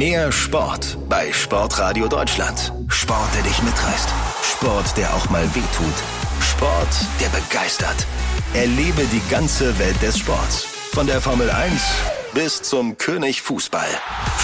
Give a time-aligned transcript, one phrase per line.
[0.00, 2.72] Mehr Sport bei Sportradio Deutschland.
[2.88, 4.08] Sport, der dich mitreißt.
[4.42, 5.92] Sport, der auch mal wehtut.
[6.40, 6.88] Sport,
[7.20, 8.06] der begeistert.
[8.54, 10.64] Erlebe die ganze Welt des Sports.
[10.94, 11.82] Von der Formel 1
[12.32, 13.90] bis zum König Fußball.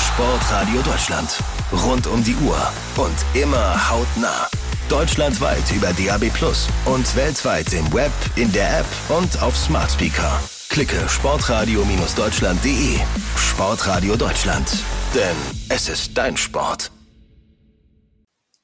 [0.08, 1.38] Sportradio Deutschland.
[1.72, 2.58] Rund um die Uhr
[2.98, 4.50] und immer hautnah.
[4.90, 10.38] Deutschlandweit über DAB Plus und weltweit im Web, in der App und auf Smart Speaker.
[10.68, 12.98] Klicke sportradio-deutschland.de.
[13.38, 14.68] Sportradio Deutschland.
[15.16, 15.36] Denn
[15.70, 16.90] es ist dein Sport.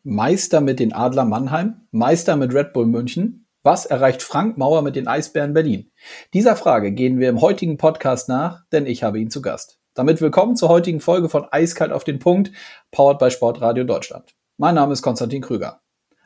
[0.02, 3.46] Meister mit den Adler Mannheim, Meister mit Red Bull München.
[3.62, 5.90] Was erreicht Frank Mauer mit den Eisbären Berlin?
[6.34, 9.78] Dieser Frage gehen wir im heutigen Podcast nach, denn ich habe ihn zu Gast.
[9.94, 12.52] Damit willkommen zur heutigen Folge von Eiskalt auf den Punkt,
[12.90, 14.34] powered by Sportradio Deutschland.
[14.58, 15.80] Mein Name ist Konstantin Krüger.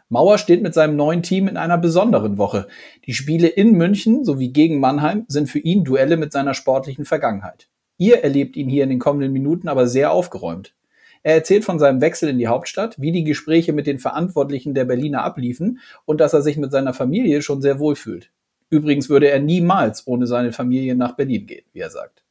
[0.09, 2.67] Mauer steht mit seinem neuen Team in einer besonderen Woche.
[3.07, 7.69] Die Spiele in München sowie gegen Mannheim sind für ihn Duelle mit seiner sportlichen Vergangenheit.
[7.99, 10.75] Ihr erlebt ihn hier in den kommenden Minuten aber sehr aufgeräumt.
[11.23, 14.85] Er erzählt von seinem Wechsel in die Hauptstadt, wie die Gespräche mit den Verantwortlichen der
[14.85, 18.31] Berliner abliefen und dass er sich mit seiner Familie schon sehr wohl fühlt.
[18.71, 22.23] Übrigens würde er niemals ohne seine Familie nach Berlin gehen, wie er sagt.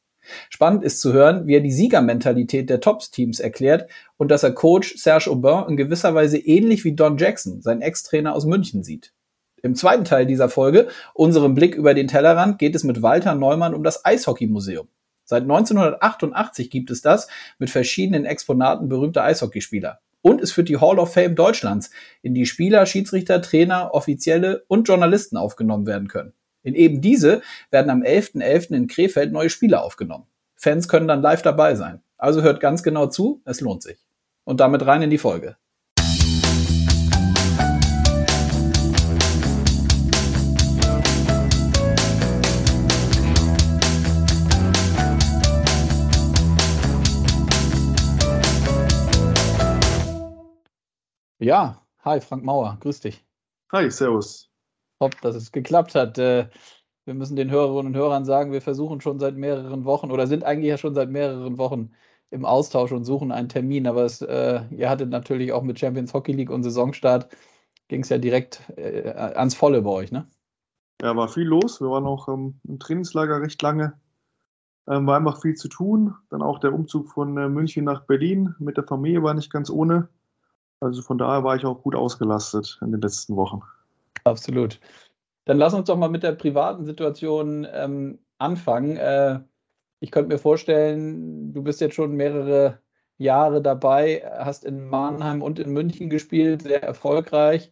[0.48, 4.96] Spannend ist zu hören, wie er die Siegermentalität der Tops-Teams erklärt und dass er Coach
[4.96, 9.12] Serge Aubin in gewisser Weise ähnlich wie Don Jackson, sein Ex-Trainer aus München, sieht.
[9.62, 13.74] Im zweiten Teil dieser Folge, unserem Blick über den Tellerrand, geht es mit Walter Neumann
[13.74, 14.88] um das Eishockey-Museum.
[15.26, 20.00] Seit 1988 gibt es das mit verschiedenen Exponaten berühmter Eishockeyspieler.
[20.22, 21.90] Und es führt die Hall of Fame Deutschlands,
[22.22, 26.32] in die Spieler, Schiedsrichter, Trainer, Offizielle und Journalisten aufgenommen werden können.
[26.62, 28.42] In eben diese werden am 11.11.
[28.42, 28.74] .11.
[28.74, 30.26] in Krefeld neue Spiele aufgenommen.
[30.56, 32.02] Fans können dann live dabei sein.
[32.18, 33.98] Also hört ganz genau zu, es lohnt sich.
[34.44, 35.56] Und damit rein in die Folge.
[51.38, 53.22] Ja, hi Frank Mauer, grüß dich.
[53.70, 54.50] Hi, servus.
[55.00, 56.16] Hopp, dass es geklappt hat.
[56.16, 56.48] Äh,
[57.04, 60.44] wir müssen den Hörerinnen und Hörern sagen, wir versuchen schon seit mehreren Wochen oder sind
[60.44, 61.90] eigentlich ja schon seit mehreren Wochen
[62.30, 63.86] im Austausch und suchen einen Termin.
[63.86, 67.28] Aber es, äh, ihr hattet natürlich auch mit Champions Hockey League und Saisonstart,
[67.88, 70.26] ging es ja direkt äh, ans Volle bei euch, ne?
[71.02, 71.82] Ja, war viel los.
[71.82, 74.00] Wir waren auch ähm, im Trainingslager recht lange.
[74.88, 76.14] Ähm, war einfach viel zu tun.
[76.30, 79.68] Dann auch der Umzug von äh, München nach Berlin mit der Familie war nicht ganz
[79.68, 80.08] ohne.
[80.80, 83.62] Also von daher war ich auch gut ausgelastet in den letzten Wochen.
[84.24, 84.80] Absolut.
[85.44, 88.96] Dann lass uns doch mal mit der privaten Situation ähm, anfangen.
[88.96, 89.40] Äh,
[90.00, 92.80] ich könnte mir vorstellen, du bist jetzt schon mehrere
[93.18, 97.70] Jahre dabei, hast in Mannheim und in München gespielt, sehr erfolgreich.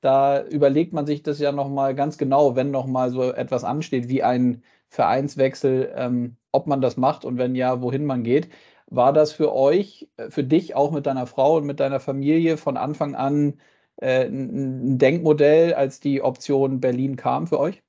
[0.00, 4.22] Da überlegt man sich das ja nochmal ganz genau, wenn nochmal so etwas ansteht wie
[4.22, 8.48] ein Vereinswechsel, ähm, ob man das macht und wenn ja, wohin man geht.
[8.90, 12.56] War das für euch, äh, für dich auch mit deiner Frau und mit deiner Familie
[12.56, 13.54] von Anfang an
[13.96, 17.82] äh, ein Denkmodell, als die Option Berlin kam für euch?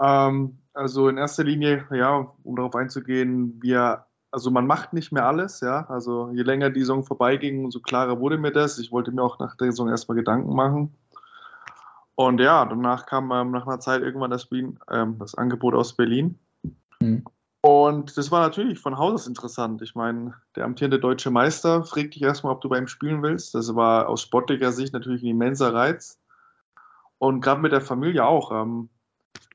[0.00, 5.26] Ähm, also in erster Linie, ja, um darauf einzugehen, wir, also man macht nicht mehr
[5.26, 5.86] alles, ja.
[5.88, 8.78] Also je länger die Saison vorbeiging, umso klarer wurde mir das.
[8.78, 10.94] Ich wollte mir auch nach der Saison erstmal Gedanken machen.
[12.16, 15.94] Und ja, danach kam ähm, nach einer Zeit irgendwann das, Berlin, ähm, das Angebot aus
[15.94, 16.36] Berlin.
[17.00, 17.24] Mhm.
[17.60, 19.82] Und das war natürlich von Haus aus interessant.
[19.82, 23.54] Ich meine, der amtierende deutsche Meister fragt dich erstmal, ob du bei ihm spielen willst.
[23.54, 26.20] Das war aus sportlicher Sicht natürlich ein immenser Reiz.
[27.18, 28.52] Und gerade mit der Familie auch.
[28.52, 28.90] Ähm,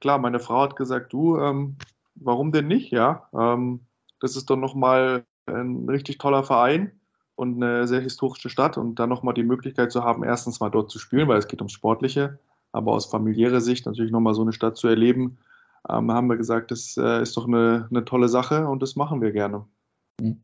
[0.01, 1.77] klar, meine Frau hat gesagt, du, ähm,
[2.15, 2.91] warum denn nicht?
[2.91, 3.81] Ja, ähm,
[4.19, 6.99] das ist doch nochmal ein richtig toller Verein
[7.35, 10.91] und eine sehr historische Stadt und dann nochmal die Möglichkeit zu haben, erstens mal dort
[10.91, 12.39] zu spielen, weil es geht ums Sportliche,
[12.71, 15.37] aber aus familiärer Sicht natürlich nochmal so eine Stadt zu erleben,
[15.89, 19.21] ähm, haben wir gesagt, das äh, ist doch eine, eine tolle Sache und das machen
[19.21, 19.65] wir gerne.
[20.21, 20.39] Mhm.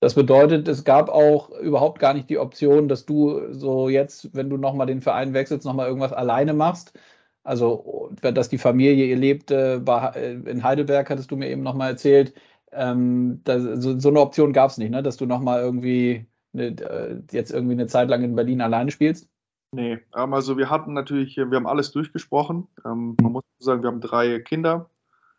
[0.00, 4.50] Das bedeutet, es gab auch überhaupt gar nicht die Option, dass du so jetzt, wenn
[4.50, 6.98] du nochmal den Verein wechselst, nochmal irgendwas alleine machst.
[7.44, 12.34] Also, dass die Familie ihr lebt äh, in Heidelberg, hattest du mir eben nochmal erzählt.
[12.72, 15.04] Ähm, das, so, so, eine Option gab es nicht, ne?
[15.04, 19.28] dass du nochmal irgendwie eine, äh, jetzt irgendwie eine Zeit lang in Berlin alleine spielst?
[19.72, 22.68] Nee, ähm, also wir hatten natürlich, wir haben alles durchgesprochen.
[22.84, 24.90] Ähm, man muss sagen, wir haben drei Kinder.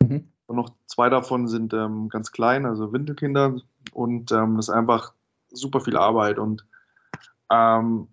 [0.02, 0.28] Mhm.
[0.48, 3.56] Und noch zwei davon sind ähm, ganz klein, also Windelkinder.
[3.94, 5.14] Und das ist einfach
[5.50, 6.40] super viel Arbeit.
[6.40, 6.66] Und
[7.52, 8.08] ähm,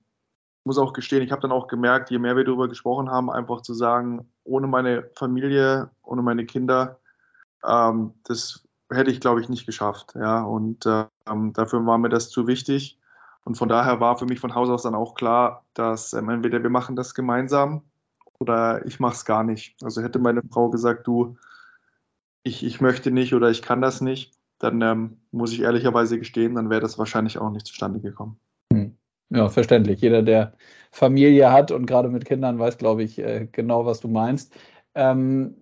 [0.65, 3.63] muss auch gestehen, ich habe dann auch gemerkt, je mehr wir darüber gesprochen haben, einfach
[3.63, 7.01] zu sagen, ohne meine Familie, ohne meine Kinder,
[7.67, 10.15] ähm, das hätte ich, glaube ich, nicht geschafft.
[10.15, 13.00] Ja, und ähm, dafür war mir das zu wichtig.
[13.45, 16.63] Und von daher war für mich von Haus aus dann auch klar, dass ähm, entweder
[16.63, 17.83] wir machen das gemeinsam
[18.39, 19.77] oder ich mache es gar nicht.
[19.83, 21.37] Also hätte meine Frau gesagt, du,
[22.43, 26.55] ich, ich möchte nicht oder ich kann das nicht, dann ähm, muss ich ehrlicherweise gestehen,
[26.55, 28.39] dann wäre das wahrscheinlich auch nicht zustande gekommen.
[28.73, 28.97] Hm.
[29.31, 30.01] Ja, verständlich.
[30.01, 30.55] Jeder, der
[30.91, 34.55] Familie hat und gerade mit Kindern weiß, glaube ich, äh, genau, was du meinst.
[34.95, 35.55] Ähm,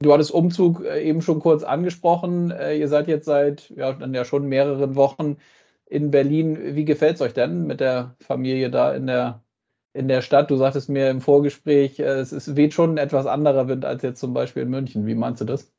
[0.00, 2.50] du hattest Umzug äh, eben schon kurz angesprochen.
[2.50, 5.38] Äh, ihr seid jetzt seit ja, dann ja schon mehreren Wochen
[5.86, 6.74] in Berlin.
[6.74, 9.42] Wie gefällt es euch denn mit der Familie da in der,
[9.92, 10.50] in der Stadt?
[10.50, 14.20] Du sagtest mir im Vorgespräch, es ist, weht schon ein etwas anderer Wind als jetzt
[14.20, 15.06] zum Beispiel in München.
[15.06, 15.72] Wie meinst du das?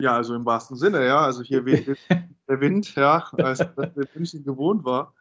[0.00, 1.20] Ja, also im wahrsten Sinne, ja.
[1.20, 1.86] Also hier weht
[2.48, 5.14] der Wind, ja, als das in München gewohnt war.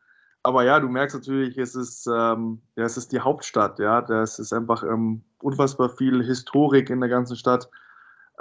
[0.44, 4.02] Aber ja, du merkst natürlich, es ist, ähm, ja, es ist die Hauptstadt, ja.
[4.02, 7.70] Das ist einfach ähm, unfassbar viel Historik in der ganzen Stadt.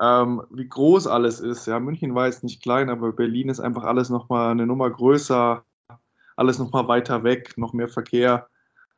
[0.00, 1.66] Ähm, wie groß alles ist.
[1.66, 5.62] Ja, München war jetzt nicht klein, aber Berlin ist einfach alles nochmal eine Nummer größer,
[6.40, 8.48] alles nochmal weiter weg, noch mehr Verkehr.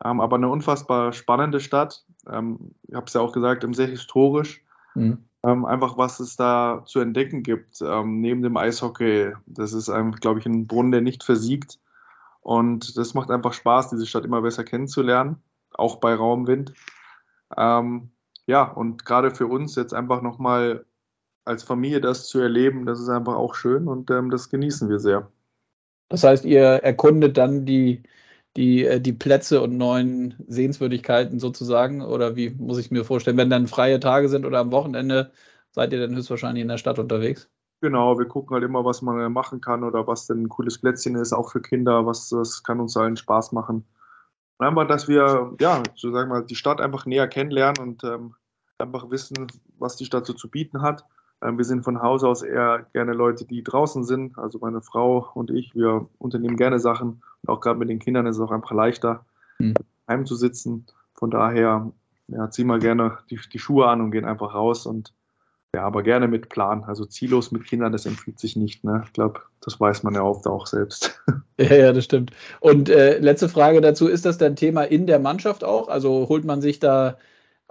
[0.05, 2.05] Ähm, aber eine unfassbar spannende Stadt.
[2.31, 4.65] Ähm, ich habe es ja auch gesagt, sehr historisch.
[4.95, 5.25] Mhm.
[5.43, 9.33] Ähm, einfach, was es da zu entdecken gibt, ähm, neben dem Eishockey.
[9.47, 9.91] Das ist
[10.21, 11.81] glaube ich, ein Brunnen, der nicht versiegt.
[12.43, 15.43] Und das macht einfach Spaß, diese Stadt immer besser kennenzulernen,
[15.75, 16.73] auch bei Raumwind.
[17.57, 18.11] Ähm,
[18.47, 20.85] ja, und gerade für uns jetzt einfach nochmal
[21.45, 25.01] als Familie das zu erleben, das ist einfach auch schön und ähm, das genießen wir
[25.01, 25.32] sehr.
[26.13, 28.03] Das heißt, ihr erkundet dann die,
[28.57, 32.03] die, äh, die Plätze und neuen Sehenswürdigkeiten sozusagen?
[32.03, 35.33] Oder wie muss ich mir vorstellen, wenn dann freie Tage sind oder am Wochenende,
[35.71, 37.49] seid ihr dann höchstwahrscheinlich in der Stadt unterwegs?
[37.81, 41.17] Genau, wir gucken halt immer, was man machen kann oder was denn ein cooles Plätzchen
[41.17, 43.87] ist, auch für Kinder, was das kann uns allen Spaß machen.
[44.59, 48.35] Und einfach, dass wir, ja, so sagen wir, die Stadt einfach näher kennenlernen und ähm,
[48.77, 49.47] einfach wissen,
[49.79, 51.07] was die Stadt so zu bieten hat.
[51.43, 54.39] Ähm, wir sind von Haus aus eher gerne Leute, die draußen sind.
[54.39, 57.23] Also meine Frau und ich, wir unternehmen gerne Sachen.
[57.43, 59.25] Und auch gerade mit den Kindern ist es auch einfach leichter,
[59.59, 59.75] mhm.
[60.09, 60.87] heimzusitzen.
[61.15, 61.91] Von daher
[62.29, 65.13] ja, ziehen wir gerne die, die Schuhe an und gehen einfach raus und
[65.75, 66.85] ja, aber gerne mit Plan.
[66.85, 68.85] Also ziellos mit Kindern, das empfiehlt sich nicht.
[68.85, 69.03] Ne?
[69.07, 71.19] Ich glaube, das weiß man ja oft auch selbst.
[71.61, 72.33] Ja, ja, das stimmt.
[72.61, 75.89] Und äh, letzte Frage dazu, ist das dann Thema in der Mannschaft auch?
[75.89, 77.19] Also holt man sich da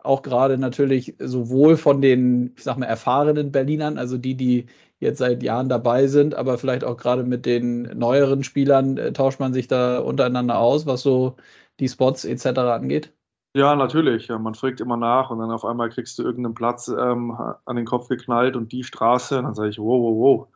[0.04, 4.66] auch gerade natürlich sowohl von den, ich sag mal, erfahrenen Berlinern, also die, die
[5.00, 9.40] jetzt seit Jahren dabei sind, aber vielleicht auch gerade mit den neueren Spielern, äh, tauscht
[9.40, 11.36] man sich da untereinander aus, was so
[11.80, 12.46] die Spots etc.
[12.60, 13.12] angeht?
[13.54, 14.28] Ja, natürlich.
[14.28, 17.76] Ja, man fragt immer nach und dann auf einmal kriegst du irgendeinen Platz ähm, an
[17.76, 19.38] den Kopf geknallt und die Straße.
[19.40, 20.48] Und dann sage ich, wow, wow, wow.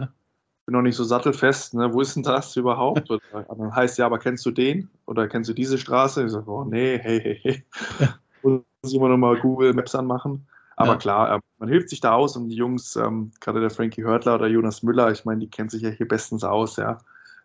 [0.00, 0.08] Ja.
[0.66, 1.92] Bin noch nicht so sattelfest, ne?
[1.92, 3.10] wo ist denn das überhaupt?
[3.10, 4.88] und dann heißt ja, aber kennst du den?
[5.06, 6.24] Oder kennst du diese Straße?
[6.24, 7.64] Ich sage, oh nee, hey, hey, hey.
[7.98, 8.14] Ja.
[8.44, 10.46] Muss ich immer nochmal Google Maps anmachen.
[10.76, 10.96] Aber ja.
[10.96, 14.36] klar, äh, man hilft sich da aus und die Jungs, ähm, gerade der Frankie Hörtler
[14.36, 16.98] oder Jonas Müller, ich meine, die kennen sich ja hier bestens aus, ja.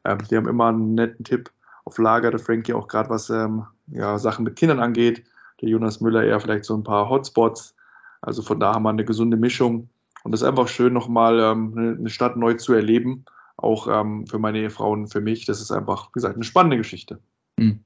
[0.03, 1.51] Ähm, die haben immer einen netten Tipp
[1.85, 5.23] auf Lager, der Frankie auch gerade was ähm, ja, Sachen mit Kindern angeht.
[5.61, 7.75] Der Jonas Müller eher vielleicht so ein paar Hotspots.
[8.21, 9.89] Also von da haben wir eine gesunde Mischung.
[10.23, 13.25] Und es ist einfach schön, nochmal ähm, eine Stadt neu zu erleben.
[13.57, 15.45] Auch ähm, für meine Ehefrau und für mich.
[15.45, 17.19] Das ist einfach, wie gesagt, eine spannende Geschichte.
[17.57, 17.83] Mhm.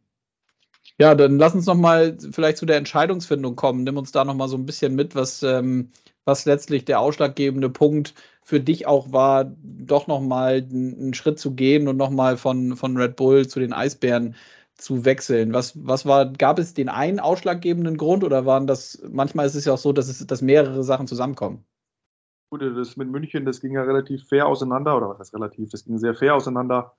[0.99, 3.83] Ja, dann lass uns nochmal vielleicht zu der Entscheidungsfindung kommen.
[3.83, 5.91] Nimm uns da nochmal so ein bisschen mit, was, ähm,
[6.23, 8.13] was letztlich der ausschlaggebende Punkt
[8.43, 13.15] für dich auch war, doch nochmal einen Schritt zu gehen und nochmal von, von Red
[13.15, 14.35] Bull zu den Eisbären
[14.75, 15.53] zu wechseln?
[15.53, 19.65] Was, was war, gab es den einen ausschlaggebenden Grund oder waren das, manchmal ist es
[19.65, 21.65] ja auch so, dass, es, dass mehrere Sachen zusammenkommen?
[22.51, 25.85] Gut, das mit München, das ging ja relativ fair auseinander, oder was heißt relativ, das
[25.85, 26.95] ging sehr fair auseinander.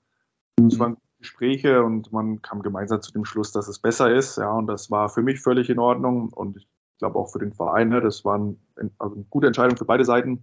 [0.58, 0.78] Es mhm.
[0.78, 4.66] waren Gespräche und man kam gemeinsam zu dem Schluss, dass es besser ist, ja, und
[4.66, 6.68] das war für mich völlig in Ordnung und ich
[6.98, 8.60] glaube auch für den Verein, ne, das war ein,
[8.98, 10.42] also eine gute Entscheidung für beide Seiten,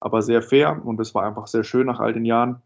[0.00, 2.62] aber sehr fair und es war einfach sehr schön nach all den Jahren.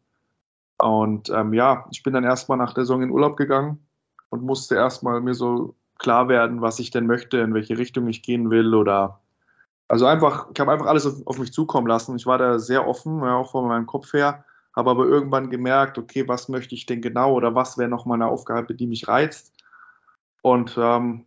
[0.79, 3.85] Und ähm, ja, ich bin dann erstmal nach der Saison in Urlaub gegangen
[4.31, 8.23] und musste erstmal mir so klar werden, was ich denn möchte, in welche Richtung ich
[8.23, 9.21] gehen will oder
[9.89, 12.15] also einfach, ich habe einfach alles auf, auf, mich zukommen lassen.
[12.15, 15.99] Ich war da sehr offen, ja, auch von meinem Kopf her, habe aber irgendwann gemerkt,
[15.99, 19.53] okay, was möchte ich denn genau oder was wäre noch meine Aufgabe, die mich reizt.
[20.43, 21.27] Und ähm,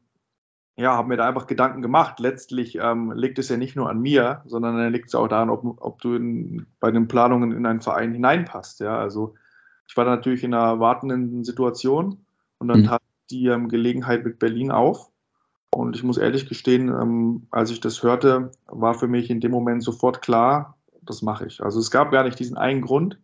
[0.75, 2.19] ja, habe mir da einfach Gedanken gemacht.
[2.19, 5.50] Letztlich ähm, liegt es ja nicht nur an mir, sondern dann liegt es auch daran,
[5.50, 8.79] ob, ob du in, bei den Planungen in einen Verein hineinpasst.
[8.79, 9.35] Ja, also
[9.88, 12.25] ich war natürlich in einer wartenden Situation
[12.57, 12.85] und dann mhm.
[12.85, 15.09] tat die ähm, Gelegenheit mit Berlin auf.
[15.69, 19.51] Und ich muss ehrlich gestehen, ähm, als ich das hörte, war für mich in dem
[19.51, 21.63] Moment sofort klar, das mache ich.
[21.63, 23.19] Also es gab gar nicht diesen einen Grund,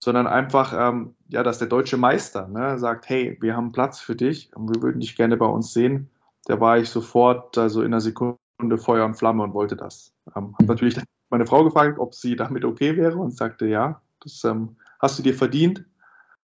[0.00, 4.16] sondern einfach, ähm, ja, dass der deutsche Meister ne, sagt, hey, wir haben Platz für
[4.16, 6.10] dich und wir würden dich gerne bei uns sehen.
[6.46, 8.38] Da war ich sofort also in einer Sekunde
[8.76, 10.12] Feuer und Flamme und wollte das.
[10.34, 10.98] Ähm, habe natürlich
[11.30, 15.22] meine Frau gefragt, ob sie damit okay wäre und sagte, ja, das ähm, hast du
[15.22, 15.84] dir verdient.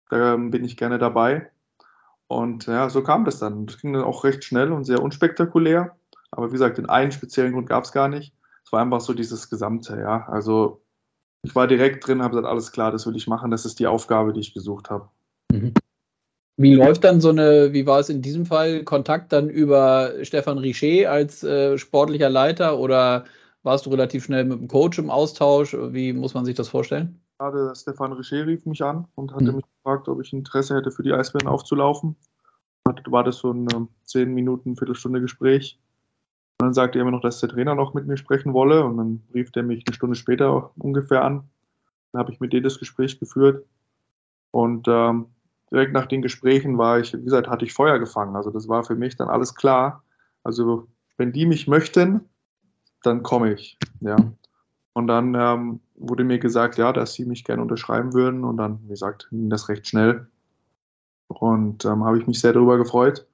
[0.08, 1.50] Da ähm, bin ich gerne dabei.
[2.26, 3.66] Und ja, so kam das dann.
[3.66, 5.96] Das ging dann auch recht schnell und sehr unspektakulär.
[6.30, 8.34] Aber wie gesagt, den einen speziellen Grund gab es gar nicht.
[8.64, 10.28] Es war einfach so dieses Gesamte, ja.
[10.28, 10.80] Also
[11.42, 13.86] ich war direkt drin, habe gesagt, alles klar, das will ich machen, das ist die
[13.86, 15.08] Aufgabe, die ich gesucht habe.
[15.52, 15.72] Mhm.
[16.56, 20.58] Wie läuft dann so eine, wie war es in diesem Fall, Kontakt dann über Stefan
[20.58, 23.24] Richer als äh, sportlicher Leiter oder
[23.62, 25.74] warst du relativ schnell mit dem Coach im Austausch?
[25.74, 27.18] Wie muss man sich das vorstellen?
[27.38, 29.56] Gerade Stefan Richer rief mich an und hatte mhm.
[29.56, 32.14] mich gefragt, ob ich Interesse hätte, für die Eisbären aufzulaufen.
[33.06, 35.78] War das so ein äh, zehn Minuten, Viertelstunde Gespräch.
[36.60, 38.84] Und dann sagte er immer noch, dass der Trainer noch mit mir sprechen wolle.
[38.84, 41.44] Und dann rief der mich eine Stunde später ungefähr an.
[42.12, 43.64] Dann habe ich mit dem das Gespräch geführt.
[44.50, 45.24] Und ähm,
[45.72, 48.36] direkt nach den Gesprächen war ich, wie gesagt, hatte ich Feuer gefangen.
[48.36, 50.04] Also das war für mich dann alles klar.
[50.44, 50.86] Also
[51.16, 52.28] wenn die mich möchten,
[53.04, 53.78] dann komme ich.
[54.00, 54.16] Ja.
[54.92, 58.44] Und dann ähm, wurde mir gesagt, ja, dass sie mich gerne unterschreiben würden.
[58.44, 60.28] Und dann, wie gesagt, ging das recht schnell.
[61.28, 63.26] Und ähm, habe ich mich sehr darüber gefreut,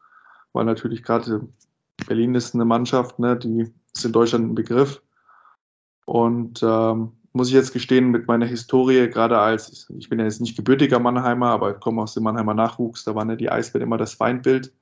[0.52, 1.48] weil natürlich gerade
[2.06, 5.02] Berlin ist eine Mannschaft, ne, die ist in Deutschland ein Begriff.
[6.04, 10.40] Und ähm, muss ich jetzt gestehen, mit meiner Historie, gerade als, ich bin ja jetzt
[10.40, 13.86] nicht gebürtiger Mannheimer, aber ich komme aus dem Mannheimer Nachwuchs, da waren ja die Eisbären
[13.86, 14.72] immer das Feindbild.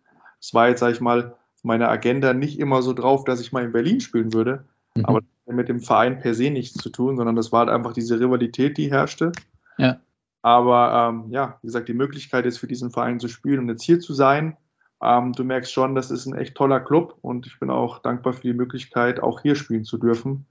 [0.40, 3.64] Es war jetzt, sag ich mal, meine Agenda nicht immer so drauf, dass ich mal
[3.64, 4.64] in Berlin spielen würde.
[4.94, 5.04] Mhm.
[5.06, 8.20] Aber mit dem Verein per se nichts zu tun, sondern das war halt einfach diese
[8.20, 9.32] Rivalität, die herrschte.
[9.76, 9.98] Ja.
[10.42, 13.82] Aber ähm, ja, wie gesagt, die Möglichkeit ist für diesen Verein zu spielen und jetzt
[13.82, 14.56] hier zu sein,
[15.04, 18.32] ähm, du merkst schon, das ist ein echt toller Club und ich bin auch dankbar
[18.32, 20.46] für die Möglichkeit, auch hier spielen zu dürfen.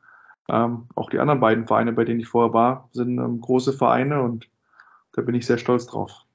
[0.50, 4.22] Ähm, auch die anderen beiden Vereine, bei denen ich vorher war, sind ähm, große Vereine
[4.22, 4.50] und
[5.14, 6.26] da bin ich sehr stolz drauf.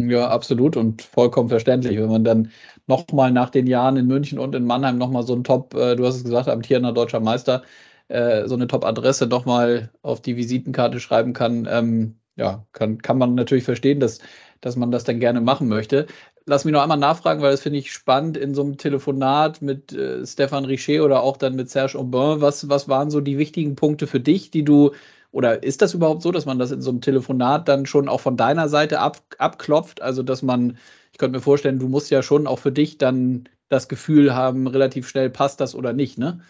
[0.00, 1.98] Ja, absolut und vollkommen verständlich.
[1.98, 2.50] Wenn man dann
[2.86, 6.06] nochmal nach den Jahren in München und in Mannheim nochmal so ein Top, äh, du
[6.06, 7.62] hast es gesagt, amtierender deutscher Meister,
[8.08, 13.34] äh, so eine Top-Adresse nochmal auf die Visitenkarte schreiben kann, ähm, ja, kann, kann man
[13.34, 14.20] natürlich verstehen, dass,
[14.60, 16.06] dass man das dann gerne machen möchte
[16.48, 19.92] lass mich noch einmal nachfragen, weil das finde ich spannend in so einem Telefonat mit
[19.92, 22.40] äh, Stefan Richer oder auch dann mit Serge Aubin.
[22.40, 24.92] Was, was waren so die wichtigen Punkte für dich, die du,
[25.30, 28.20] oder ist das überhaupt so, dass man das in so einem Telefonat dann schon auch
[28.20, 30.02] von deiner Seite ab, abklopft?
[30.02, 30.78] Also, dass man,
[31.12, 34.66] ich könnte mir vorstellen, du musst ja schon auch für dich dann das Gefühl haben,
[34.66, 36.40] relativ schnell passt das oder nicht, ne?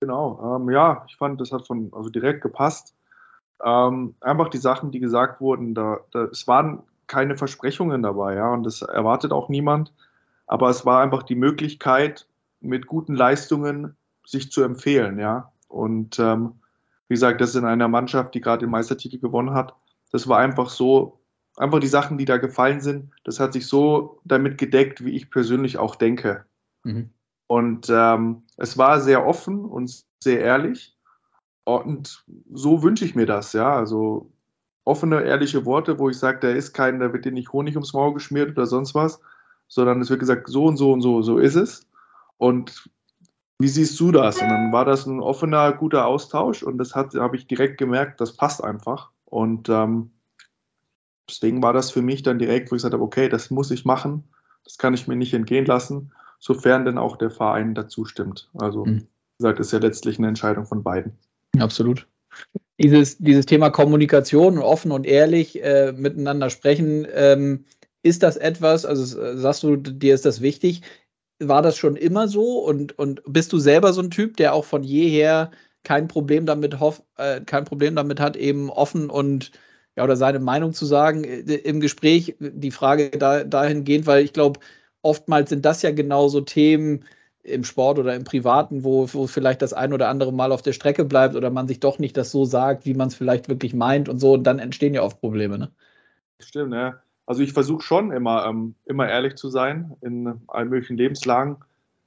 [0.00, 2.94] Genau, ähm, ja, ich fand, das hat von, also direkt gepasst.
[3.62, 8.52] Ähm, einfach die Sachen, die gesagt wurden, da, da, es waren keine Versprechungen dabei, ja,
[8.52, 9.92] und das erwartet auch niemand.
[10.46, 12.26] Aber es war einfach die Möglichkeit,
[12.60, 13.96] mit guten Leistungen
[14.26, 15.52] sich zu empfehlen, ja.
[15.68, 16.54] Und ähm,
[17.08, 19.74] wie gesagt, das in einer Mannschaft, die gerade den Meistertitel gewonnen hat,
[20.12, 21.18] das war einfach so,
[21.56, 25.30] einfach die Sachen, die da gefallen sind, das hat sich so damit gedeckt, wie ich
[25.30, 26.44] persönlich auch denke.
[26.84, 27.10] Mhm.
[27.46, 30.96] Und ähm, es war sehr offen und sehr ehrlich.
[31.64, 33.74] Und so wünsche ich mir das, ja.
[33.74, 34.30] Also
[34.84, 37.92] offene, ehrliche Worte, wo ich sage, da ist kein, da wird dir nicht Honig ums
[37.92, 39.20] Maul geschmiert oder sonst was,
[39.68, 41.86] sondern es wird gesagt, so und so und so, so ist es.
[42.36, 42.88] Und
[43.58, 44.40] wie siehst du das?
[44.40, 48.36] Und dann war das ein offener, guter Austausch und das habe ich direkt gemerkt, das
[48.36, 49.10] passt einfach.
[49.24, 50.10] Und ähm,
[51.28, 53.84] deswegen war das für mich dann direkt, wo ich gesagt habe, okay, das muss ich
[53.84, 54.24] machen,
[54.64, 58.50] das kann ich mir nicht entgehen lassen, sofern denn auch der Verein dazu stimmt.
[58.58, 59.00] Also, mhm.
[59.00, 59.06] wie
[59.38, 61.16] gesagt, ist ja letztlich eine Entscheidung von beiden.
[61.58, 62.06] Absolut
[62.78, 67.64] dieses, dieses Thema Kommunikation, offen und ehrlich äh, miteinander sprechen, ähm,
[68.02, 69.04] ist das etwas, also
[69.36, 70.82] sagst du, dir ist das wichtig?
[71.38, 74.64] War das schon immer so und, und bist du selber so ein Typ, der auch
[74.64, 75.50] von jeher
[75.84, 79.52] kein Problem damit hoff, äh, kein Problem damit hat, eben offen und
[79.96, 84.32] ja, oder seine Meinung zu sagen äh, im Gespräch, die Frage da, dahingehend, weil ich
[84.32, 84.60] glaube,
[85.02, 87.04] oftmals sind das ja genau so Themen,
[87.44, 90.72] im Sport oder im Privaten, wo, wo vielleicht das ein oder andere Mal auf der
[90.72, 93.74] Strecke bleibt oder man sich doch nicht das so sagt, wie man es vielleicht wirklich
[93.74, 94.32] meint und so.
[94.32, 95.58] Und dann entstehen ja oft Probleme.
[95.58, 95.70] Ne?
[96.40, 97.00] Stimmt, ja.
[97.26, 101.58] Also ich versuche schon immer, ähm, immer ehrlich zu sein in allen möglichen Lebenslagen.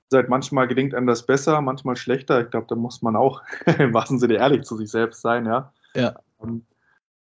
[0.10, 2.42] Seit manchmal gelingt einem das besser, manchmal schlechter.
[2.42, 3.42] Ich glaube, da muss man auch
[3.80, 5.72] im wahrsten Sinne ehrlich zu sich selbst sein, ja.
[5.96, 6.66] Ja, ähm,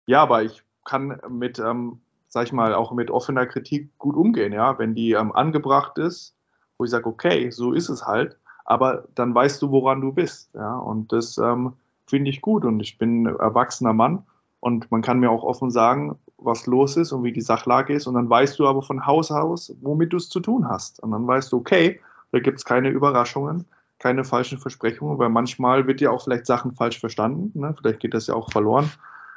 [0.06, 4.52] ja aber ich kann mit, ähm, sag ich mal, auch mit offener Kritik gut umgehen,
[4.52, 4.78] ja.
[4.78, 6.34] Wenn die ähm, angebracht ist,
[6.80, 10.48] wo ich sage, okay, so ist es halt, aber dann weißt du, woran du bist.
[10.54, 10.78] Ja?
[10.78, 11.74] Und das ähm,
[12.06, 14.22] finde ich gut und ich bin ein erwachsener Mann
[14.60, 18.06] und man kann mir auch offen sagen, was los ist und wie die Sachlage ist
[18.06, 21.02] und dann weißt du aber von Haus aus, womit du es zu tun hast.
[21.02, 22.00] Und dann weißt du, okay,
[22.32, 23.66] da gibt es keine Überraschungen,
[23.98, 27.74] keine falschen Versprechungen, weil manchmal wird ja auch vielleicht Sachen falsch verstanden, ne?
[27.78, 28.90] vielleicht geht das ja auch verloren.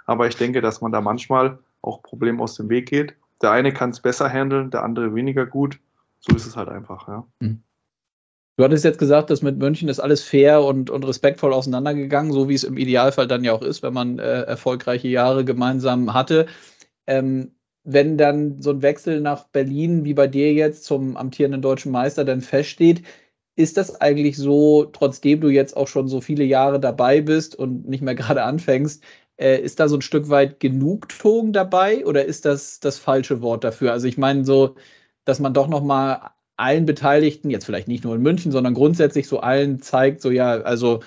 [0.06, 3.16] Aber ich denke, dass man da manchmal auch Probleme aus dem Weg geht.
[3.42, 5.78] Der eine kann es besser handeln, der andere weniger gut
[6.26, 7.28] so ist es halt einfach, ja.
[7.42, 7.64] Hm.
[8.58, 12.50] Du hattest jetzt gesagt, dass mit München ist alles fair und, und respektvoll auseinandergegangen, so
[12.50, 16.46] wie es im Idealfall dann ja auch ist, wenn man äh, erfolgreiche Jahre gemeinsam hatte.
[17.08, 21.92] Ähm, wenn dann so ein Wechsel nach Berlin wie bei dir jetzt zum amtierenden deutschen
[21.92, 23.04] Meister dann feststeht,
[23.56, 27.88] ist das eigentlich so, trotzdem du jetzt auch schon so viele Jahre dabei bist und
[27.88, 29.04] nicht mehr gerade anfängst,
[29.38, 33.64] Äh, ist da so ein Stück weit Genugtuung dabei oder ist das das falsche Wort
[33.64, 33.92] dafür?
[33.92, 34.76] Also ich meine so,
[35.26, 39.28] dass man doch noch mal allen Beteiligten, jetzt vielleicht nicht nur in München, sondern grundsätzlich
[39.28, 41.02] so allen zeigt, so ja, also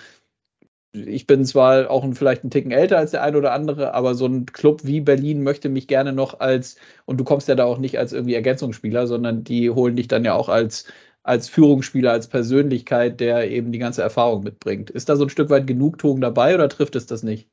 [0.93, 4.15] ich bin zwar auch ein, vielleicht ein Ticken älter als der eine oder andere, aber
[4.15, 7.65] so ein Club wie Berlin möchte mich gerne noch als, und du kommst ja da
[7.65, 10.87] auch nicht als irgendwie Ergänzungsspieler, sondern die holen dich dann ja auch als,
[11.23, 14.91] als Führungsspieler, als Persönlichkeit, der eben die ganze Erfahrung mitbringt.
[14.91, 17.49] Ist da so ein Stück weit Genugtuung dabei oder trifft es das nicht?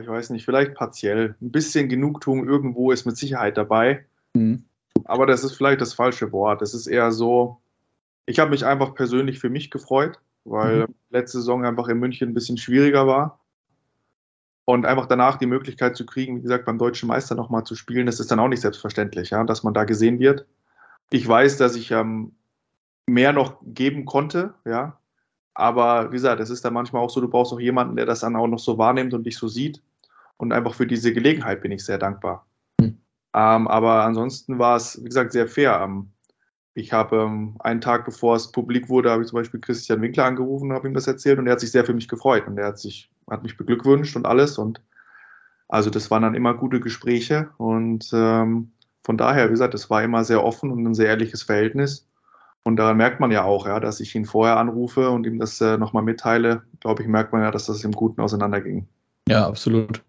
[0.00, 1.34] Ich weiß nicht, vielleicht partiell.
[1.40, 4.06] Ein bisschen Genugtuung irgendwo ist mit Sicherheit dabei.
[4.34, 4.67] Mhm.
[5.06, 6.62] Aber das ist vielleicht das falsche Wort.
[6.62, 7.60] Es ist eher so,
[8.26, 10.18] ich habe mich einfach persönlich für mich gefreut
[10.50, 10.94] weil mhm.
[11.10, 13.40] letzte Saison einfach in München ein bisschen schwieriger war.
[14.64, 18.04] Und einfach danach die Möglichkeit zu kriegen, wie gesagt, beim deutschen Meister nochmal zu spielen,
[18.04, 20.46] das ist dann auch nicht selbstverständlich, ja, dass man da gesehen wird.
[21.10, 22.32] Ich weiß, dass ich ähm,
[23.06, 24.98] mehr noch geben konnte, ja.
[25.54, 28.20] Aber wie gesagt, es ist dann manchmal auch so, du brauchst auch jemanden, der das
[28.20, 29.82] dann auch noch so wahrnimmt und dich so sieht.
[30.36, 32.46] Und einfach für diese Gelegenheit bin ich sehr dankbar.
[33.34, 35.80] Ähm, aber ansonsten war es, wie gesagt, sehr fair.
[35.82, 36.12] Ähm,
[36.74, 40.24] ich habe ähm, einen Tag bevor es publik wurde, habe ich zum Beispiel Christian Winkler
[40.24, 42.58] angerufen und habe ihm das erzählt und er hat sich sehr für mich gefreut und
[42.58, 44.80] er hat sich, hat mich beglückwünscht und alles und
[45.68, 48.72] also das waren dann immer gute Gespräche und ähm,
[49.08, 52.06] von daher, wie gesagt, es war immer sehr offen und ein sehr ehrliches Verhältnis.
[52.62, 55.58] Und daran merkt man ja auch, ja, dass ich ihn vorher anrufe und ihm das
[55.62, 58.86] äh, nochmal mitteile, glaube ich, merkt man ja, dass das im Guten auseinanderging.
[59.26, 60.04] Ja, absolut.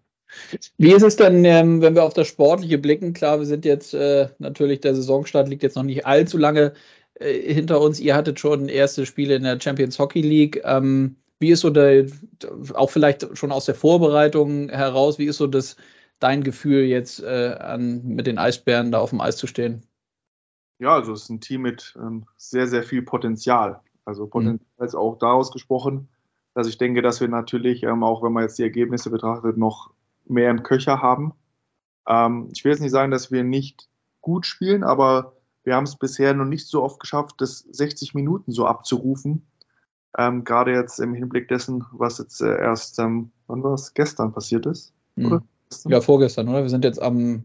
[0.78, 3.12] Wie ist es denn, ähm, wenn wir auf das Sportliche blicken?
[3.12, 6.72] Klar, wir sind jetzt äh, natürlich, der Saisonstart liegt jetzt noch nicht allzu lange
[7.14, 8.00] äh, hinter uns.
[8.00, 10.60] Ihr hattet schon erste Spiele in der Champions Hockey League.
[10.64, 12.06] Ähm, wie ist so der,
[12.74, 15.76] auch vielleicht schon aus der Vorbereitung heraus, wie ist so das
[16.18, 19.82] dein Gefühl jetzt äh, an, mit den Eisbären da auf dem Eis zu stehen?
[20.78, 23.80] Ja, also es ist ein Team mit ähm, sehr, sehr viel Potenzial.
[24.04, 24.30] Also mhm.
[24.30, 24.84] Potenzial mhm.
[24.84, 26.08] ist auch daraus gesprochen,
[26.54, 29.90] dass ich denke, dass wir natürlich, auch wenn man jetzt die Ergebnisse betrachtet, noch
[30.30, 31.32] mehr im Köcher haben.
[32.08, 33.88] Ähm, ich will jetzt nicht sagen, dass wir nicht
[34.20, 35.34] gut spielen, aber
[35.64, 39.46] wir haben es bisher noch nicht so oft geschafft, das 60 Minuten so abzurufen.
[40.18, 44.32] Ähm, Gerade jetzt im Hinblick dessen, was jetzt äh, erst, ähm, wann war es, gestern
[44.32, 45.42] passiert ist, mhm.
[45.86, 46.62] Ja, vorgestern, oder?
[46.62, 47.44] Wir sind jetzt am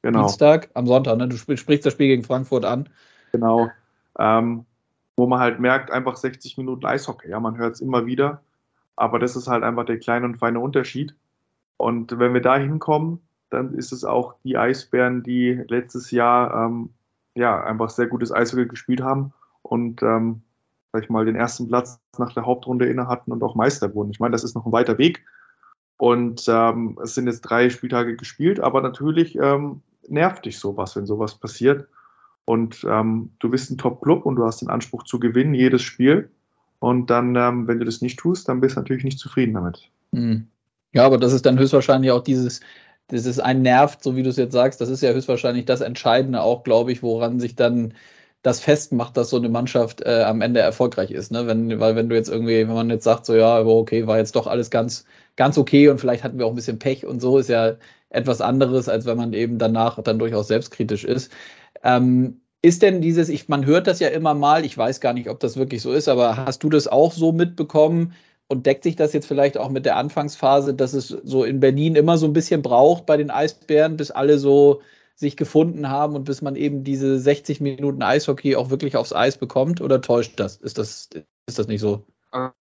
[0.00, 0.22] genau.
[0.22, 1.28] Dienstag, am Sonntag, ne?
[1.28, 2.88] Du sprichst das Spiel gegen Frankfurt an.
[3.32, 3.68] Genau.
[4.18, 4.64] Ähm,
[5.16, 7.28] wo man halt merkt, einfach 60 Minuten Eishockey.
[7.28, 8.42] Ja, man hört es immer wieder.
[8.96, 11.14] Aber das ist halt einfach der kleine und feine Unterschied.
[11.76, 16.90] Und wenn wir da hinkommen, dann ist es auch die Eisbären, die letztes Jahr ähm,
[17.34, 20.42] ja einfach sehr gutes Eishockey gespielt haben und ähm,
[20.92, 24.10] sag ich mal den ersten Platz nach der Hauptrunde inne hatten und auch Meister wurden.
[24.10, 25.24] Ich meine, das ist noch ein weiter Weg
[25.98, 31.06] und ähm, es sind jetzt drei Spieltage gespielt, aber natürlich ähm, nervt dich sowas, wenn
[31.06, 31.88] sowas passiert.
[32.44, 36.30] Und ähm, du bist ein Top-Club und du hast den Anspruch zu gewinnen, jedes Spiel.
[36.78, 39.90] Und dann, ähm, wenn du das nicht tust, dann bist du natürlich nicht zufrieden damit.
[40.12, 40.46] Mhm.
[40.96, 42.60] Ja, aber das ist dann höchstwahrscheinlich auch dieses,
[43.08, 45.82] das ist ein nervt, so wie du es jetzt sagst, das ist ja höchstwahrscheinlich das
[45.82, 47.92] Entscheidende auch, glaube ich, woran sich dann
[48.42, 51.32] das festmacht, dass so eine Mannschaft äh, am Ende erfolgreich ist.
[51.32, 51.46] Ne?
[51.46, 54.36] Wenn, weil wenn du jetzt irgendwie, wenn man jetzt sagt, so ja, okay, war jetzt
[54.36, 55.04] doch alles ganz,
[55.36, 57.74] ganz okay und vielleicht hatten wir auch ein bisschen Pech und so, ist ja
[58.08, 61.30] etwas anderes, als wenn man eben danach dann durchaus selbstkritisch ist.
[61.82, 65.28] Ähm, ist denn dieses, ich, man hört das ja immer mal, ich weiß gar nicht,
[65.28, 68.14] ob das wirklich so ist, aber hast du das auch so mitbekommen,
[68.48, 71.96] und deckt sich das jetzt vielleicht auch mit der Anfangsphase, dass es so in Berlin
[71.96, 74.80] immer so ein bisschen braucht bei den Eisbären, bis alle so
[75.16, 79.38] sich gefunden haben und bis man eben diese 60 Minuten Eishockey auch wirklich aufs Eis
[79.38, 79.80] bekommt?
[79.80, 80.56] Oder täuscht das?
[80.56, 81.08] Ist das,
[81.46, 82.04] ist das nicht so?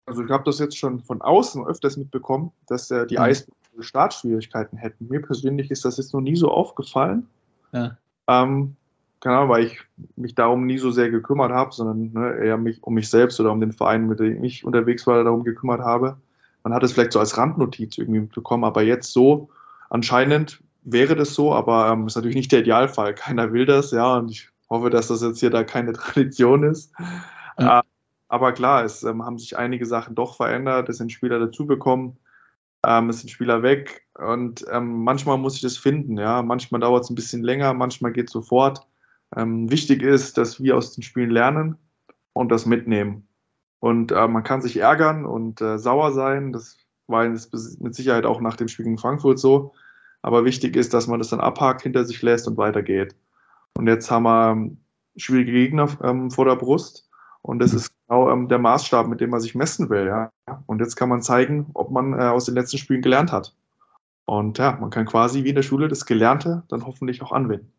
[0.06, 3.22] Also ich habe das jetzt schon von außen öfters mitbekommen, dass äh, die mhm.
[3.22, 5.06] Eisbären Startschwierigkeiten hätten.
[5.08, 7.28] Mir persönlich ist das jetzt noch nie so aufgefallen.
[7.72, 7.96] Ja.
[8.26, 8.76] Ähm,
[9.20, 9.80] keine Ahnung, weil ich
[10.16, 13.52] mich darum nie so sehr gekümmert habe, sondern ne, eher mich um mich selbst oder
[13.52, 16.16] um den Verein, mit dem ich unterwegs war, darum gekümmert habe.
[16.64, 19.50] Man hat es vielleicht so als Randnotiz irgendwie mitbekommen, aber jetzt so,
[19.90, 23.14] anscheinend wäre das so, aber ähm, ist natürlich nicht der Idealfall.
[23.14, 26.92] Keiner will das, ja, und ich hoffe, dass das jetzt hier da keine Tradition ist.
[27.58, 27.80] Ja.
[27.80, 27.82] Äh,
[28.28, 32.16] aber klar, es ähm, haben sich einige Sachen doch verändert, es sind Spieler dazugekommen,
[32.86, 36.40] ähm, es sind Spieler weg und ähm, manchmal muss ich das finden, ja.
[36.42, 38.86] Manchmal dauert es ein bisschen länger, manchmal geht es sofort.
[39.36, 41.76] Ähm, wichtig ist, dass wir aus den Spielen lernen
[42.32, 43.28] und das mitnehmen.
[43.78, 46.52] Und äh, man kann sich ärgern und äh, sauer sein.
[46.52, 49.72] Das war mit Sicherheit auch nach dem Spiel gegen Frankfurt so.
[50.22, 53.14] Aber wichtig ist, dass man das dann abhakt, hinter sich lässt und weitergeht.
[53.76, 54.78] Und jetzt haben wir ähm,
[55.16, 57.08] schwierige Gegner ähm, vor der Brust.
[57.42, 60.06] Und das ist genau ähm, der Maßstab, mit dem man sich messen will.
[60.06, 60.30] Ja?
[60.66, 63.56] Und jetzt kann man zeigen, ob man äh, aus den letzten Spielen gelernt hat.
[64.26, 67.72] Und ja, man kann quasi wie in der Schule das Gelernte dann hoffentlich auch anwenden.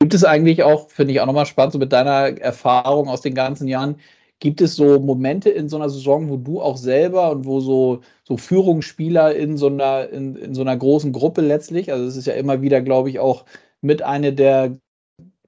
[0.00, 3.34] Gibt es eigentlich auch, finde ich auch nochmal spannend, so mit deiner Erfahrung aus den
[3.34, 3.96] ganzen Jahren,
[4.40, 8.02] Gibt es so Momente in so einer Saison, wo du auch selber und wo so,
[8.22, 12.26] so Führungsspieler in so einer, in, in so einer großen Gruppe letztlich, also es ist
[12.26, 13.44] ja immer wieder, glaube ich, auch
[13.80, 14.78] mit einer der